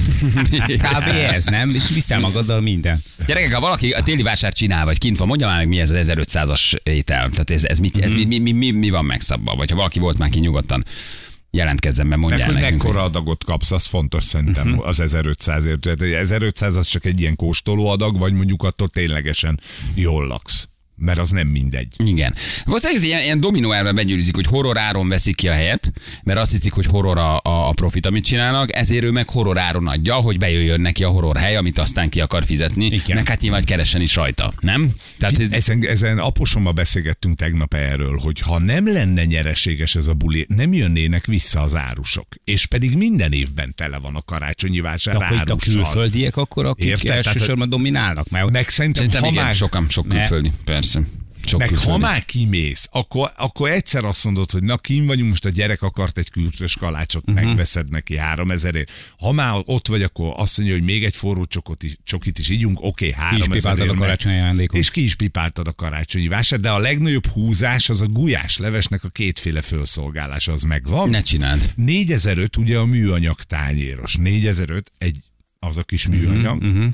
kb. 0.87 1.07
ez, 1.33 1.45
nem? 1.45 1.75
És 1.75 1.89
viszel 1.95 2.21
magaddal 2.21 2.61
minden. 2.61 3.01
Gyerekek, 3.27 3.53
ha 3.53 3.61
valaki 3.61 3.91
a 3.93 4.03
téli 4.03 4.23
vásár 4.23 4.53
csinál, 4.53 4.85
vagy 4.85 4.99
kint 4.99 5.17
van, 5.19 5.27
mondja 5.29 5.47
már 5.47 5.57
meg, 5.57 5.69
mi 5.69 5.81
ez 5.81 5.91
az 5.91 6.09
1500-as 6.13 6.75
étel. 6.83 7.31
Tehát 7.31 7.51
ez, 7.51 7.65
ez, 7.65 7.79
mit, 7.79 7.99
ez 7.99 8.13
mi, 8.13 8.25
mi, 8.25 8.39
mi, 8.39 8.53
mi, 8.53 8.71
mi, 8.71 8.91
van 8.91 9.05
megszabva? 9.05 9.55
Vagy 9.57 9.71
ha 9.71 9.77
valaki 9.77 9.99
volt 9.99 10.19
már 10.19 10.29
ki 10.29 10.39
nyugodtan, 10.39 10.85
jelentkezzen 11.51 12.09
be, 12.09 12.17
mondja 12.17 12.47
Meg 12.47 12.55
nekünk. 12.55 12.83
mekkora 12.83 13.03
adagot 13.03 13.45
kapsz, 13.45 13.71
az 13.71 13.87
fontos 13.87 14.25
szerintem 14.25 14.67
Mhm. 14.69 14.77
uh-huh. 14.79 14.89
az 14.89 15.03
1500-ért. 15.07 15.81
Tehát 15.81 16.01
egy 16.01 16.13
1500 16.13 16.77
az 16.77 16.87
csak 16.87 17.05
egy 17.05 17.21
ilyen 17.21 17.37
kóstoló 17.37 17.89
adag, 17.89 18.19
vagy 18.19 18.33
mondjuk 18.33 18.63
attól 18.63 18.89
ténylegesen 18.89 19.61
jól 19.95 20.27
laksz. 20.27 20.69
Mert 20.97 21.19
az 21.19 21.31
nem 21.31 21.47
mindegy. 21.47 21.89
Igen. 21.97 22.35
Valószínűleg 22.65 23.03
ez 23.03 23.09
ilyen, 23.09 23.23
ilyen 23.23 23.41
dominó 23.41 23.73
elve 23.73 23.93
begyűrűzik, 23.93 24.35
hogy 24.35 24.47
horror 24.47 24.79
áron 24.79 25.09
veszik 25.09 25.37
ki 25.37 25.49
a 25.49 25.53
helyet, 25.53 25.93
mert 26.25 26.39
azt 26.39 26.51
hiszik, 26.51 26.73
hogy 26.73 26.87
horror 26.87 27.19
a, 27.19 27.37
a, 27.37 27.69
a 27.69 27.73
profit, 27.73 28.07
amit 28.07 28.25
csinálnak, 28.25 28.75
ezért 28.77 29.05
ő 29.05 29.11
meg 29.11 29.29
horror 29.29 29.59
áron 29.59 29.87
adja, 29.87 30.15
hogy 30.15 30.39
bejöjjön 30.39 30.81
neki 30.81 31.05
a 31.05 31.09
horror 31.09 31.37
hely, 31.37 31.57
amit 31.57 31.79
aztán 31.79 32.09
ki 32.09 32.21
akar 32.21 32.45
fizetni. 32.45 32.87
Igen. 32.87 33.17
Meg 33.17 33.29
hát 33.29 33.41
nyilván 33.41 33.61
hogy 33.61 33.69
keressen 33.69 34.01
is 34.01 34.15
rajta, 34.15 34.53
nem? 34.61 34.91
Tehát 35.19 35.39
ez, 35.39 35.51
Ezen, 35.51 35.87
ezen 35.87 36.19
aposommal 36.19 36.73
beszélgettünk 36.73 37.39
tegnap 37.39 37.75
erről, 37.75 38.19
hogy 38.19 38.41
ha 38.41 38.59
nem 38.59 38.93
lenne 38.93 39.25
nyereséges 39.25 39.95
ez 39.95 40.07
a 40.07 40.15
buli, 40.15 40.47
nem 40.49 40.73
jönnének 40.73 41.27
vissza 41.27 41.61
az 41.61 41.75
árusok. 41.75 42.27
És 42.45 42.67
pedig 42.67 42.97
minden 42.97 43.33
évben 43.33 43.75
tele 43.77 43.99
van 43.99 44.15
a 44.15 44.23
karácsonyi 44.23 44.81
vásár 44.81 45.17
De 45.17 45.25
akkor 45.25 45.37
itt 45.37 45.49
a 45.49 45.53
árussal. 45.53 45.75
külföldiek 45.75 46.37
akkor, 46.37 46.65
akik 46.65 46.85
Érted? 46.87 47.07
Tehát, 47.07 47.27
elsősorban 47.27 47.69
dominálnak. 47.69 48.29
Mert 48.29 48.51
Meg 48.51 48.69
szerintem, 48.69 49.03
szerintem 49.03 49.23
ha 49.23 49.31
igen, 49.31 49.45
már, 49.45 49.55
sokan, 49.55 49.87
sok 49.89 50.07
Ne. 50.07 50.19
külföldi, 50.19 50.51
persze. 50.65 50.86
Sok 51.47 51.61
meg 51.61 51.69
ha 51.69 51.75
külföldi. 51.75 52.01
már 52.01 52.25
kimész, 52.25 52.89
akkor, 52.93 53.33
akkor 53.37 53.71
egyszer 53.71 54.05
azt 54.05 54.25
mondod, 54.25 54.51
hogy 54.51 54.63
na 54.63 54.77
kim 54.77 55.07
vagyunk, 55.07 55.29
most 55.29 55.45
a 55.45 55.49
gyerek 55.49 55.83
akart 55.83 56.19
egy 56.19 56.31
kültös 56.31 56.77
kalácsot, 56.77 57.23
uh-huh. 57.27 57.45
megveszed 57.45 57.91
neki 57.91 58.17
3000ért. 58.19 58.87
Ha 59.19 59.33
már 59.33 59.63
ott 59.65 59.89
vagy, 59.89 60.03
akkor 60.03 60.33
azt 60.37 60.57
mondja, 60.59 60.77
hogy 60.77 60.85
még 60.85 61.05
egy 61.05 61.17
forró 61.17 61.45
csokot 61.45 61.83
is, 61.83 61.97
csokit 62.05 62.39
is 62.39 62.49
ígyunk, 62.49 62.79
oké, 62.81 63.09
okay, 63.09 63.29
Ki 63.31 63.37
is 63.37 63.47
3000 63.47 63.57
pipáltad 63.57 63.89
a 63.89 63.95
karácsonyi 63.95 64.35
ajándékot. 64.35 64.79
És 64.79 64.91
ki 64.91 65.03
is 65.03 65.15
pipáltad 65.15 65.67
a 65.67 65.73
karácsonyi 65.73 66.29
vásár, 66.29 66.61
de 66.61 66.71
a 66.71 66.79
legnagyobb 66.79 67.27
húzás 67.27 67.89
az 67.89 68.01
a 68.01 68.07
gulyás 68.07 68.59
levesnek 68.59 69.05
a 69.05 69.09
kétféle 69.09 69.63
felszolgálása, 69.63 70.53
az 70.53 70.63
megvan. 70.63 71.09
Ne 71.09 71.21
csináld. 71.21 71.73
4005 71.77 72.57
ugye 72.57 72.79
a 72.79 72.85
műanyag 72.85 73.43
tányéros. 73.43 74.15
4005 74.15 74.93
egy, 74.99 75.19
az 75.59 75.77
a 75.77 75.83
kis 75.83 76.07
műanyag. 76.07 76.57
Uh-huh, 76.57 76.77
uh-huh. 76.77 76.93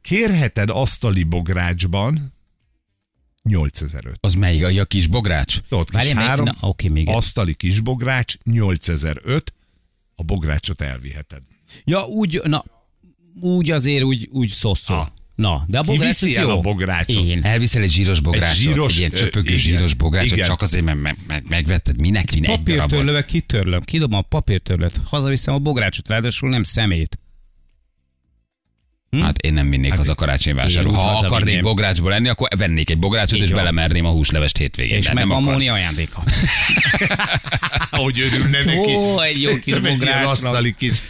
Kérheted 0.00 0.70
asztali 0.70 1.22
bográcsban 1.22 2.34
8005. 3.46 4.18
Az 4.20 4.34
melyik? 4.34 4.64
A, 4.64 4.80
a 4.80 4.84
kis 4.84 5.06
bogrács? 5.06 5.58
Tudod, 5.68 5.90
kis 5.90 5.94
Várjál, 5.94 6.26
három 6.26 6.44
na, 6.44 6.56
oké, 6.60 6.88
még 6.88 7.08
asztali 7.08 7.54
kis 7.54 7.80
bogrács 7.80 8.34
8005, 8.44 9.54
a 10.14 10.22
bográcsot 10.22 10.80
elviheted. 10.80 11.42
Ja, 11.84 12.00
úgy, 12.00 12.40
na, 12.44 12.64
úgy 13.40 13.70
azért 13.70 14.02
úgy, 14.02 14.28
úgy 14.32 14.48
szosszó. 14.48 14.94
Ah. 14.94 15.06
Na, 15.34 15.64
de 15.66 15.78
a 15.78 15.82
bogrács 15.82 16.22
az 16.22 16.36
jó. 16.36 16.48
a 16.48 16.60
bográcsot? 16.60 17.24
Én. 17.24 17.42
Elviszel 17.42 17.82
egy 17.82 17.90
zsíros 17.90 18.20
bográcsot, 18.20 18.56
egy, 18.56 18.62
zsíros, 18.62 18.92
egy 18.92 18.98
ilyen 18.98 19.10
csöpögő 19.10 19.48
igen, 19.48 19.58
zsíros 19.58 19.94
bográcsot, 19.94 20.32
igen. 20.32 20.46
csak 20.46 20.62
azért, 20.62 20.84
mert 20.84 21.00
meg, 21.00 21.16
meg, 21.26 21.44
megvetted. 21.48 22.00
Minek 22.00 22.30
vinne 22.30 22.48
egy 22.48 22.62
darabot? 22.62 22.82
Papírtörlővel 22.82 23.24
kitörlöm, 23.24 23.80
kidobom 23.80 24.18
a 24.18 24.22
papírtörlőt, 24.22 25.00
hazaviszem 25.04 25.54
a 25.54 25.58
bográcsot, 25.58 26.08
ráadásul 26.08 26.48
nem 26.48 26.62
szemét. 26.62 27.18
Hát 29.20 29.38
én 29.38 29.52
nem 29.52 29.70
vinnék 29.70 29.92
haza 29.94 30.14
karácsonyi 30.14 30.56
vásárról. 30.56 30.92
Én 30.92 30.98
úgy 30.98 31.04
Ha 31.04 31.26
akarnék 31.26 31.60
bográcsból 31.60 32.10
lenni, 32.10 32.28
akkor 32.28 32.48
vennék 32.56 32.90
egy 32.90 32.98
bográcsot, 32.98 33.36
Így 33.36 33.42
és 33.42 33.48
van. 33.50 33.58
belemerném 33.58 34.04
a 34.04 34.10
húslevest 34.10 34.56
hétvégén. 34.56 34.96
És 34.96 35.12
meg 35.12 35.24
akarsz. 35.30 35.44
Móni 35.44 35.68
ajándéka. 35.68 36.22
Ahogy 37.90 38.20
örülne 38.20 38.64
neki. 38.64 38.94
Ó, 38.94 39.20
egy 39.20 39.42
jó 39.42 39.58
kis 39.58 39.74
asztali 40.24 40.74
kis. 40.78 41.02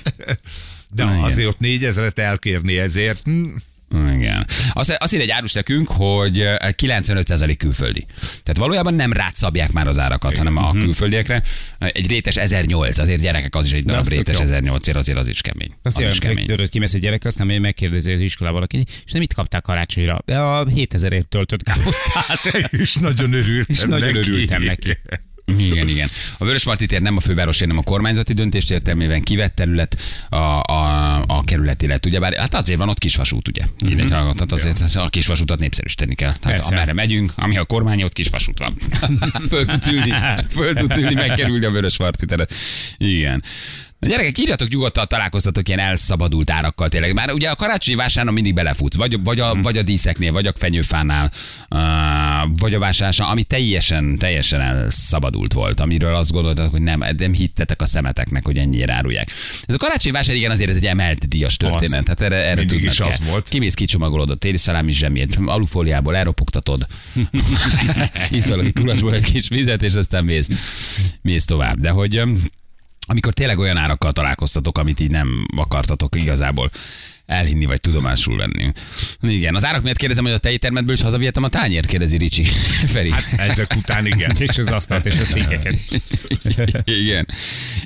De 0.94 1.04
azért 1.04 1.48
ott 1.48 1.58
4000-et 1.60 2.18
elkérni 2.18 2.78
ezért. 2.78 3.20
hm, 3.24 3.44
Azt 4.72 5.14
ír 5.14 5.20
egy 5.20 5.30
árus 5.30 5.52
nekünk, 5.52 5.88
hogy 5.88 6.40
eh, 6.40 6.56
95% 6.82 7.54
külföldi. 7.58 8.06
Tehát 8.20 8.56
valójában 8.56 8.94
nem 8.94 9.12
rátszabják 9.12 9.72
már 9.72 9.86
az 9.86 9.98
árakat, 9.98 10.36
hanem 10.36 10.56
a 10.56 10.72
külföldiekre. 10.72 11.42
Egy 11.78 12.06
rétes 12.08 12.36
1008, 12.36 12.98
azért 12.98 13.20
gyerekek, 13.20 13.54
az 13.54 13.66
is 13.66 13.72
egy 13.72 13.84
darab 13.84 14.00
az 14.00 14.08
rétes 14.08 14.38
jó. 14.38 14.42
1008 14.44 14.86
ér, 14.86 14.96
azért 14.96 15.18
az 15.18 15.28
is 15.28 15.40
kemény. 15.40 15.70
Azt 15.82 16.00
Az 16.00 16.12
is 16.12 16.18
kemény. 16.18 16.44
hogy 16.56 16.68
kimész 16.70 16.94
egy 16.94 17.00
gyerek, 17.00 17.24
aztán 17.24 17.46
még 17.46 17.60
megkérdezi 17.60 18.12
az 18.12 18.20
iskolában 18.20 18.58
valaki, 18.58 18.86
és 19.04 19.12
nem 19.12 19.20
mit 19.20 19.34
kaptál 19.34 19.60
karácsonyra? 19.60 20.18
De 20.24 20.38
a 20.38 20.64
7000ért 20.64 21.28
töltött 21.28 21.62
káposztát. 21.62 22.44
És 22.82 22.94
nagyon 22.94 23.32
örültem 23.32 23.66
És 23.68 23.80
nagyon 23.80 24.12
neki. 24.12 24.18
örültem 24.18 24.62
neki. 24.62 24.98
Igen, 25.46 25.88
igen. 25.88 26.08
A 26.38 26.44
Vörösmarty 26.44 26.84
tér 26.86 27.00
nem 27.02 27.16
a 27.16 27.20
főváros, 27.20 27.58
nem 27.58 27.78
a 27.78 27.82
kormányzati 27.82 28.32
döntést 28.32 28.70
értelmében 28.70 29.22
kivett 29.22 29.54
terület 29.54 29.96
a, 30.28 30.36
a, 30.36 31.22
a 31.26 31.44
kerületi 31.44 31.86
lett. 31.86 32.06
Ugyebár, 32.06 32.34
hát 32.34 32.54
azért 32.54 32.78
van 32.78 32.88
ott 32.88 32.98
kisvasút, 32.98 33.48
ugye? 33.48 33.62
Mm-hmm. 33.84 33.98
Így, 33.98 34.06
tehát 34.08 34.52
azért 34.52 34.80
az- 34.80 34.96
a 34.96 35.08
kisvasútat 35.08 35.58
népszerűsíteni 35.58 36.14
kell. 36.14 36.32
Tehát 36.32 36.58
Persze. 36.58 36.74
amerre 36.74 36.92
megyünk, 36.92 37.32
ami 37.36 37.56
a 37.56 37.64
kormány, 37.64 38.02
ott 38.02 38.12
kisvasút 38.12 38.58
van. 38.58 38.76
föl 39.50 39.64
tudsz 39.64 39.86
ülni, 39.86 40.14
föl 40.48 40.74
tudsz 40.74 40.96
ülni, 40.96 41.14
megkerülni 41.14 41.64
a 41.64 41.70
Vörösmarty 41.70 42.24
teret. 42.26 42.52
Igen. 42.96 43.42
Na 43.98 44.08
gyerekek, 44.08 44.38
írjatok 44.38 44.68
nyugodtan, 44.68 45.06
találkoztatok 45.08 45.68
ilyen 45.68 45.80
elszabadult 45.80 46.50
árakkal 46.50 46.88
tényleg. 46.88 47.14
Már 47.14 47.32
ugye 47.32 47.50
a 47.50 47.54
karácsonyi 47.54 47.96
vásárnál 47.96 48.34
mindig 48.34 48.54
belefutsz, 48.54 48.96
vagy, 48.96 49.22
vagy, 49.22 49.40
a, 49.40 49.54
vagy 49.54 49.78
a 49.78 49.82
díszeknél, 49.82 50.32
vagy 50.32 50.46
a 50.46 50.52
fenyőfánál, 50.56 51.32
vagy 52.56 52.74
a 52.74 52.78
vásárlásnál, 52.78 53.30
ami 53.30 53.44
teljesen, 53.44 54.18
teljesen 54.18 54.60
elszabadult 54.60 55.52
volt, 55.52 55.80
amiről 55.80 56.14
azt 56.14 56.32
gondoltak, 56.32 56.70
hogy 56.70 56.82
nem, 56.82 57.04
nem 57.16 57.32
hittetek 57.32 57.80
a 57.80 57.86
szemeteknek, 57.86 58.44
hogy 58.44 58.56
ennyire 58.56 58.92
árulják. 58.92 59.30
Ez 59.66 59.74
a 59.74 59.78
karácsonyi 59.78 60.14
vásár, 60.14 60.34
igen, 60.34 60.50
azért 60.50 60.70
ez 60.70 60.76
egy 60.76 60.86
emelt 60.86 61.28
díjas 61.28 61.56
történet. 61.56 62.04
Tehát 62.04 62.20
erre, 62.20 62.36
erre 62.36 62.64
tudnod 62.64 62.90
is 62.90 62.98
kell. 62.98 63.08
az 63.08 63.20
volt. 63.30 63.48
Kimész, 63.48 63.74
kicsomagolod 63.74 64.38
téli 64.38 64.56
szalámi 64.56 64.92
zsemét, 64.92 65.38
alufóliából 65.44 66.16
elropogtatod, 66.16 66.86
iszol 68.30 68.60
egy 68.60 68.72
kulasból 68.72 69.14
egy 69.14 69.32
kis 69.32 69.48
vizet, 69.48 69.82
és 69.82 69.94
aztán 69.94 70.24
mész, 70.24 70.48
mész 71.22 71.44
tovább. 71.44 71.80
De 71.80 71.90
hogy 71.90 72.22
amikor 73.06 73.32
tényleg 73.32 73.58
olyan 73.58 73.76
árakkal 73.76 74.12
találkoztatok, 74.12 74.78
amit 74.78 75.00
így 75.00 75.10
nem 75.10 75.46
akartatok 75.56 76.16
igazából 76.16 76.70
elhinni 77.26 77.64
vagy 77.64 77.80
tudomásul 77.80 78.36
venni. 78.36 78.72
Igen, 79.20 79.54
az 79.54 79.64
árak 79.64 79.82
miatt 79.82 79.96
kérdezem, 79.96 80.24
hogy 80.24 80.32
a 80.32 80.38
tejtermetből 80.38 80.94
is 80.94 81.00
hazavihetem 81.00 81.42
a 81.42 81.48
tányért, 81.48 81.86
kérdezi 81.86 82.16
Ricsi. 82.16 82.44
Feri. 82.94 83.10
Hát 83.10 83.32
ezek 83.36 83.74
után 83.76 84.06
igen. 84.06 84.36
És 84.46 84.58
az 84.58 84.66
asztalt 84.66 85.06
és 85.06 85.18
a 85.18 85.24
székeket. 85.24 85.74
Igen. 86.84 87.28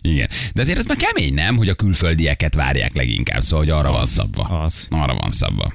Igen. 0.01 0.29
De 0.53 0.61
azért 0.61 0.79
ez 0.79 0.85
már 0.85 0.97
kemény, 0.97 1.35
nem, 1.35 1.57
hogy 1.57 1.69
a 1.69 1.75
külföldieket 1.75 2.55
várják 2.55 2.95
leginkább, 2.95 3.41
szóval 3.41 3.65
hogy 3.65 3.75
arra 3.75 3.91
van 3.91 4.07
szabva. 4.07 4.43
az. 4.43 4.87
Arra 4.91 5.15
van 5.15 5.31
szabva. 5.31 5.73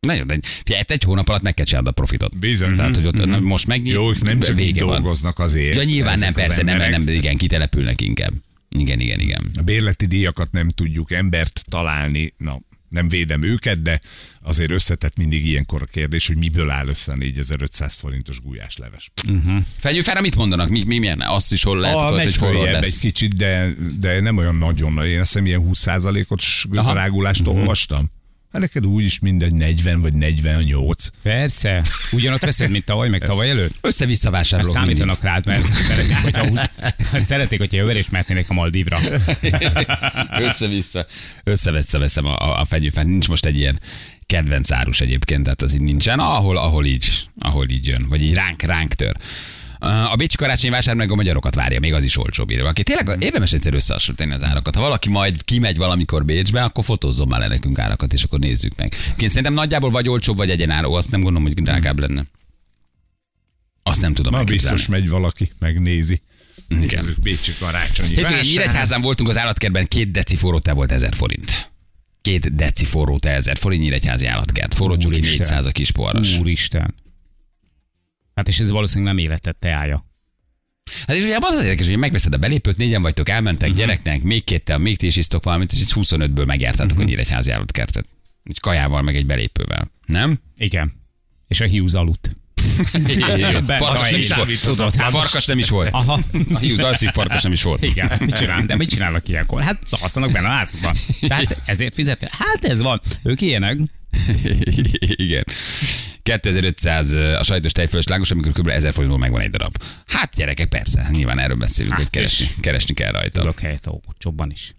Nagyon, 0.00 0.26
de 0.26 0.38
figyelj, 0.64 0.82
egy 0.86 1.02
hónap 1.02 1.28
alatt 1.28 1.42
meg 1.42 1.54
kell 1.54 1.64
csinálni 1.64 1.88
a 1.88 1.92
profitot. 1.92 2.38
Bizony. 2.38 2.76
Tehát, 2.76 2.96
hogy 2.96 3.06
ott 3.06 3.26
mm 3.26 3.42
most 3.42 3.66
megnyit, 3.66 3.92
Jó, 3.92 4.10
nem 4.20 4.40
csak 4.40 4.60
így 4.60 4.66
vége 4.66 4.84
van. 4.84 4.92
dolgoznak 4.92 5.38
azért. 5.38 5.76
Ja, 5.76 5.82
nyilván 5.82 6.18
nem, 6.18 6.28
az 6.28 6.34
persze, 6.34 6.62
nem, 6.62 6.90
nem, 6.90 7.08
igen, 7.08 7.36
kitelepülnek 7.36 8.00
inkább. 8.00 8.32
Igen, 8.78 9.00
igen, 9.00 9.20
igen. 9.20 9.50
A 9.56 9.62
bérleti 9.62 10.06
díjakat 10.06 10.52
nem 10.52 10.68
tudjuk 10.68 11.12
embert 11.12 11.62
találni, 11.68 12.34
na, 12.36 12.58
nem 12.88 13.08
védem 13.08 13.42
őket, 13.42 13.82
de 13.82 14.00
azért 14.42 14.70
összetett 14.70 15.16
mindig 15.16 15.46
ilyenkor 15.46 15.82
a 15.82 15.84
kérdés, 15.84 16.26
hogy 16.26 16.36
miből 16.36 16.70
áll 16.70 16.88
össze 16.88 17.12
a 17.12 17.16
4500 17.16 17.94
forintos 17.94 18.40
gulyásleves. 18.40 19.10
Fenyőfára 19.78 20.20
mit 20.20 20.36
mondanak? 20.36 20.68
Mi, 20.68 20.82
mi 20.84 20.98
milyen? 20.98 21.20
Azt 21.20 21.52
is 21.52 21.62
hol 21.62 21.78
lehet, 21.78 21.96
a 21.96 22.02
hogy 22.02 22.16
megy 22.16 22.26
egy 22.26 22.34
forró 22.34 22.58
följebb 22.58 22.74
egy 22.76 22.82
lesz. 22.82 22.98
kicsit, 22.98 23.36
de, 23.36 23.72
de 24.00 24.20
nem 24.20 24.36
olyan 24.36 24.56
nagyon. 24.56 25.06
Én 25.06 25.20
azt 25.20 25.32
hiszem 25.32 25.46
ilyen 25.46 25.70
20%-os 25.72 26.66
Aha. 26.74 26.92
rágulást 26.92 27.46
olvastam. 27.46 28.10
Hát 28.52 28.60
neked 28.60 28.86
úgy 28.86 29.04
is 29.04 29.18
mindegy 29.18 29.54
40 29.54 30.00
vagy 30.00 30.14
48. 30.14 31.08
Persze. 31.22 31.82
Ugyanott 32.12 32.40
veszed, 32.40 32.70
mint 32.70 32.84
tavaly, 32.84 33.08
meg 33.08 33.24
tavaly 33.24 33.50
előtt. 33.50 33.74
Össze-vissza 33.80 34.30
vásárolok 34.30 34.74
mindig. 34.74 34.96
Számítanak 34.96 35.22
rád, 35.22 35.46
mert 35.46 35.64
szeretnék, 35.64 36.16
hogyha, 36.16 36.46
húz, 36.46 36.70
szeretnék, 37.30 37.58
hogyha 37.58 37.76
jövőre 37.76 37.98
is 37.98 38.08
mehetnének 38.08 38.50
a 38.50 38.54
Maldívra. 38.54 38.98
Össze-vissza. 40.46 41.06
Össze-vissza 41.44 41.98
veszem 41.98 42.24
a, 42.24 42.36
a, 42.36 42.60
a 42.60 42.64
fenyőfát. 42.64 43.06
Nincs 43.06 43.28
most 43.28 43.44
egy 43.44 43.56
ilyen 43.56 43.80
kedvenc 44.26 44.70
árus 44.70 45.00
egyébként, 45.00 45.42
tehát 45.42 45.62
az 45.62 45.74
így 45.74 45.80
nincsen. 45.80 46.18
Ahol, 46.18 46.56
ahol 46.56 46.86
így, 46.86 47.28
ahol 47.38 47.68
így 47.68 47.86
jön, 47.86 48.06
vagy 48.08 48.22
így 48.22 48.34
ránk, 48.34 48.62
ránk 48.62 48.94
tör. 48.94 49.16
A 49.80 50.16
Bécsi 50.16 50.36
karácsonyi 50.36 50.72
vásár 50.72 50.94
meg 50.94 51.10
a 51.10 51.14
magyarokat 51.14 51.54
várja, 51.54 51.80
még 51.80 51.92
az 51.92 52.04
is 52.04 52.16
olcsóbb 52.16 52.50
írva. 52.50 52.68
Aki 52.68 52.82
tényleg 52.82 53.22
érdemes 53.22 53.52
egyszer 53.52 53.74
összehasonlítani 53.74 54.32
az 54.32 54.42
árakat. 54.42 54.74
Ha 54.74 54.80
valaki 54.80 55.08
majd 55.08 55.44
kimegy 55.44 55.76
valamikor 55.76 56.24
Bécsbe, 56.24 56.62
akkor 56.62 56.84
fotózzon 56.84 57.28
már 57.28 57.40
le 57.40 57.48
nekünk 57.48 57.78
árakat, 57.78 58.12
és 58.12 58.22
akkor 58.22 58.38
nézzük 58.38 58.76
meg. 58.76 58.94
Én 59.18 59.28
szerintem 59.28 59.52
nagyjából 59.52 59.90
vagy 59.90 60.08
olcsóbb, 60.08 60.36
vagy 60.36 60.50
egyenáró, 60.50 60.94
azt 60.94 61.10
nem 61.10 61.20
gondolom, 61.20 61.46
hogy 61.46 61.62
drágább 61.62 61.98
lenne. 61.98 62.24
Azt 63.82 64.00
nem 64.00 64.12
tudom 64.14 64.34
elképzelni. 64.34 64.76
biztos 64.76 64.86
megy 64.86 65.08
valaki, 65.08 65.52
megnézi. 65.58 66.22
Igen. 66.68 67.16
Bécsi 67.20 67.52
karácsonyi 67.58 68.14
Hétvégén. 68.14 68.40
Nyíregyházán 68.42 69.00
voltunk 69.00 69.28
az 69.28 69.38
állatkertben, 69.38 69.86
két 69.86 70.10
deci 70.10 70.36
forró 70.36 70.58
te 70.58 70.72
volt 70.72 70.92
1000 70.92 71.14
forint. 71.14 71.70
Két 72.22 72.54
deci 72.54 72.84
forró 72.84 73.18
te 73.18 73.30
1000 73.30 73.56
forint 73.56 73.82
Nyíregyházi 73.82 74.26
állatkert. 74.26 74.74
Forró 74.74 74.96
csuki 74.96 75.14
Úristen. 75.14 75.38
400 75.38 75.66
a 75.66 75.70
kis 75.70 75.90
poharas. 75.90 76.38
Úristen. 76.38 76.94
Hát 78.38 78.48
és 78.48 78.58
ez 78.58 78.70
valószínűleg 78.70 79.14
nem 79.14 79.24
életett 79.24 79.56
teája. 79.60 80.06
Hát 81.06 81.16
és 81.16 81.24
ugye 81.24 81.36
az 81.40 81.62
érdekes, 81.62 81.86
hogy 81.86 81.96
megveszed 81.96 82.32
a 82.32 82.36
belépőt, 82.36 82.76
négyen 82.76 83.02
vagytok, 83.02 83.28
elmentek 83.28 83.68
Mhm. 83.68 83.78
gyereknek, 83.78 84.22
még 84.22 84.44
kéttel, 84.44 84.78
még 84.78 84.96
ti 84.96 85.06
is 85.06 85.16
isztok 85.16 85.44
valamit, 85.44 85.72
és 85.72 85.80
itt 85.80 85.92
25-ből 85.92 86.46
megjártátok 86.46 86.92
Mhm. 86.96 87.00
a 87.06 87.08
Nyíregyházi 87.08 87.50
állatkertet. 87.50 88.06
Egy 88.44 88.60
kajával, 88.60 89.02
meg 89.02 89.16
egy 89.16 89.26
belépővel. 89.26 89.90
Nem? 90.06 90.38
Igen. 90.56 90.92
És 91.48 91.60
a 91.60 91.64
hiúz 91.64 91.94
aludt. 91.94 92.36
Farkas 93.66 94.10
nem 94.10 94.20
is 94.20 94.34
volt. 94.34 94.60
Tudod, 94.62 94.94
hát 94.94 95.10
Farkas 95.10 95.46
nem 95.46 95.58
is 95.58 95.68
volt. 95.68 95.88
Aha. 95.92 96.20
A 96.54 96.58
hiúz 96.58 96.78
alszik, 96.78 97.08
farkas 97.08 97.42
nem 97.42 97.52
is 97.52 97.62
volt. 97.62 97.82
Igen, 97.84 98.16
mit 98.20 98.34
csinál? 98.34 98.62
De 98.66 98.76
mit 98.76 98.88
csinálnak 98.88 99.28
ilyenkor? 99.28 99.62
Hát 99.62 99.82
alszanak 99.90 100.32
benne 100.32 100.48
a 100.48 100.50
házukban. 100.50 100.94
Tehát 101.20 101.62
ezért 101.66 101.94
fizetni. 101.94 102.26
Hát 102.30 102.64
ez 102.64 102.80
van. 102.80 103.00
Ők 103.22 103.40
ilyenek. 103.40 103.78
Igen. 105.00 105.44
2500 106.28 107.12
a 107.12 107.42
sajtos 107.42 107.72
tejfölös 107.72 108.06
lángos, 108.06 108.30
amikor 108.30 108.52
kb. 108.52 108.68
1000 108.68 108.92
forintból 108.92 109.20
megvan 109.20 109.40
egy 109.40 109.50
darab. 109.50 109.82
Hát 110.06 110.34
gyerekek, 110.34 110.68
persze, 110.68 111.08
nyilván 111.10 111.38
erről 111.38 111.56
beszélünk, 111.56 111.92
Hát 111.92 112.02
hogy 112.02 112.10
keresni, 112.10 112.46
keresni 112.60 112.94
kell 112.94 113.10
rajta. 113.10 113.40
Tudok 113.40 113.60
helyet 113.60 113.86
olcsóbban 113.86 114.50
is. 114.50 114.74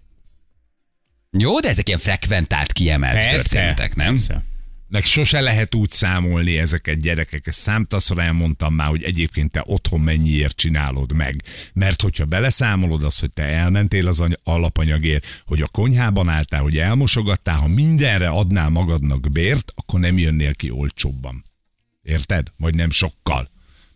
Jó, 1.31 1.59
de 1.59 1.67
ezek 1.69 1.87
ilyen 1.87 1.99
frekventált, 1.99 2.71
kiemelt 2.73 3.29
történetek, 3.29 3.95
nem? 3.95 4.13
Persze. 4.13 4.43
Meg 4.89 5.03
sose 5.03 5.41
lehet 5.41 5.75
úgy 5.75 5.89
számolni 5.89 6.57
ezeket 6.57 6.99
gyerekek. 6.99 7.47
Ezt 7.47 7.59
számtaszra 7.59 8.21
elmondtam 8.21 8.73
már, 8.73 8.87
hogy 8.87 9.03
egyébként 9.03 9.51
te 9.51 9.63
otthon 9.65 9.99
mennyiért 9.99 10.55
csinálod 10.55 11.13
meg. 11.13 11.43
Mert 11.73 12.01
hogyha 12.01 12.25
beleszámolod 12.25 13.03
azt, 13.03 13.19
hogy 13.19 13.31
te 13.31 13.43
elmentél 13.43 14.07
az 14.07 14.19
any- 14.19 14.39
alapanyagért, 14.43 15.41
hogy 15.45 15.61
a 15.61 15.67
konyhában 15.67 16.29
álltál, 16.29 16.61
hogy 16.61 16.77
elmosogattál, 16.77 17.57
ha 17.57 17.67
mindenre 17.67 18.27
adnál 18.27 18.69
magadnak 18.69 19.31
bért, 19.31 19.71
akkor 19.75 19.99
nem 19.99 20.17
jönnél 20.17 20.53
ki 20.53 20.69
olcsóbban. 20.69 21.43
Érted? 22.01 22.47
Vagy 22.57 22.75
nem 22.75 22.89
sokkal. 22.89 23.49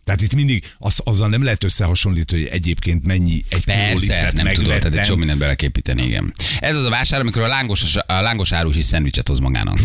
Tehát 0.04 0.22
itt 0.22 0.34
mindig 0.34 0.64
az, 0.78 1.00
azzal 1.04 1.28
nem 1.28 1.42
lehet 1.42 1.64
összehasonlítani, 1.64 2.42
hogy 2.42 2.50
egyébként 2.50 3.06
mennyi 3.06 3.44
egy 3.48 3.64
Persze, 3.64 4.30
nem 4.34 4.52
tudod, 4.52 4.78
tehát 4.78 4.98
egy 4.98 5.04
csomó 5.04 5.18
mindent 5.18 5.38
bele 5.38 5.54
kell 5.54 5.68
építeni, 5.68 6.02
igen. 6.02 6.32
Ez 6.58 6.76
az 6.76 6.84
a 6.84 6.90
vásár, 6.90 7.20
amikor 7.20 7.42
a 7.42 7.46
lángos, 7.46 7.96
a 7.96 8.20
lángos 8.20 8.52
árus 8.52 8.76
is 8.76 8.84
szendvicset 8.84 9.28
hoz 9.28 9.38
magának. 9.38 9.78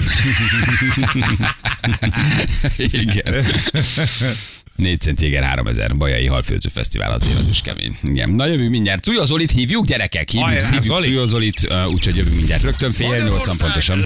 igen. 2.78 3.46
4 4.80 5.00
cent 5.00 5.22
jéger 5.22 5.44
3000, 5.44 5.98
Bajai 5.98 6.26
Halfőző 6.26 6.70
Fesztivál 6.70 7.12
azért 7.12 7.38
az 7.38 7.48
is 7.50 7.62
kemény. 7.62 7.96
Igen. 8.04 8.30
Na 8.30 8.46
jövünk 8.46 8.70
mindjárt. 8.70 9.04
Szújó 9.04 9.26
Zolit 9.26 9.52
hívjuk, 9.52 9.86
gyerekek, 9.86 10.30
hívjuk, 10.30 10.50
Hajrá, 10.50 10.80
hívjuk 11.02 11.28
Zolit, 11.28 11.60
uh, 11.72 11.88
úgyhogy 11.88 12.16
jövünk 12.16 12.36
mindjárt. 12.36 12.64
Rögtön 12.64 12.92
fél 12.92 13.24
nyolcan 13.24 13.58
pontosan. 13.58 13.98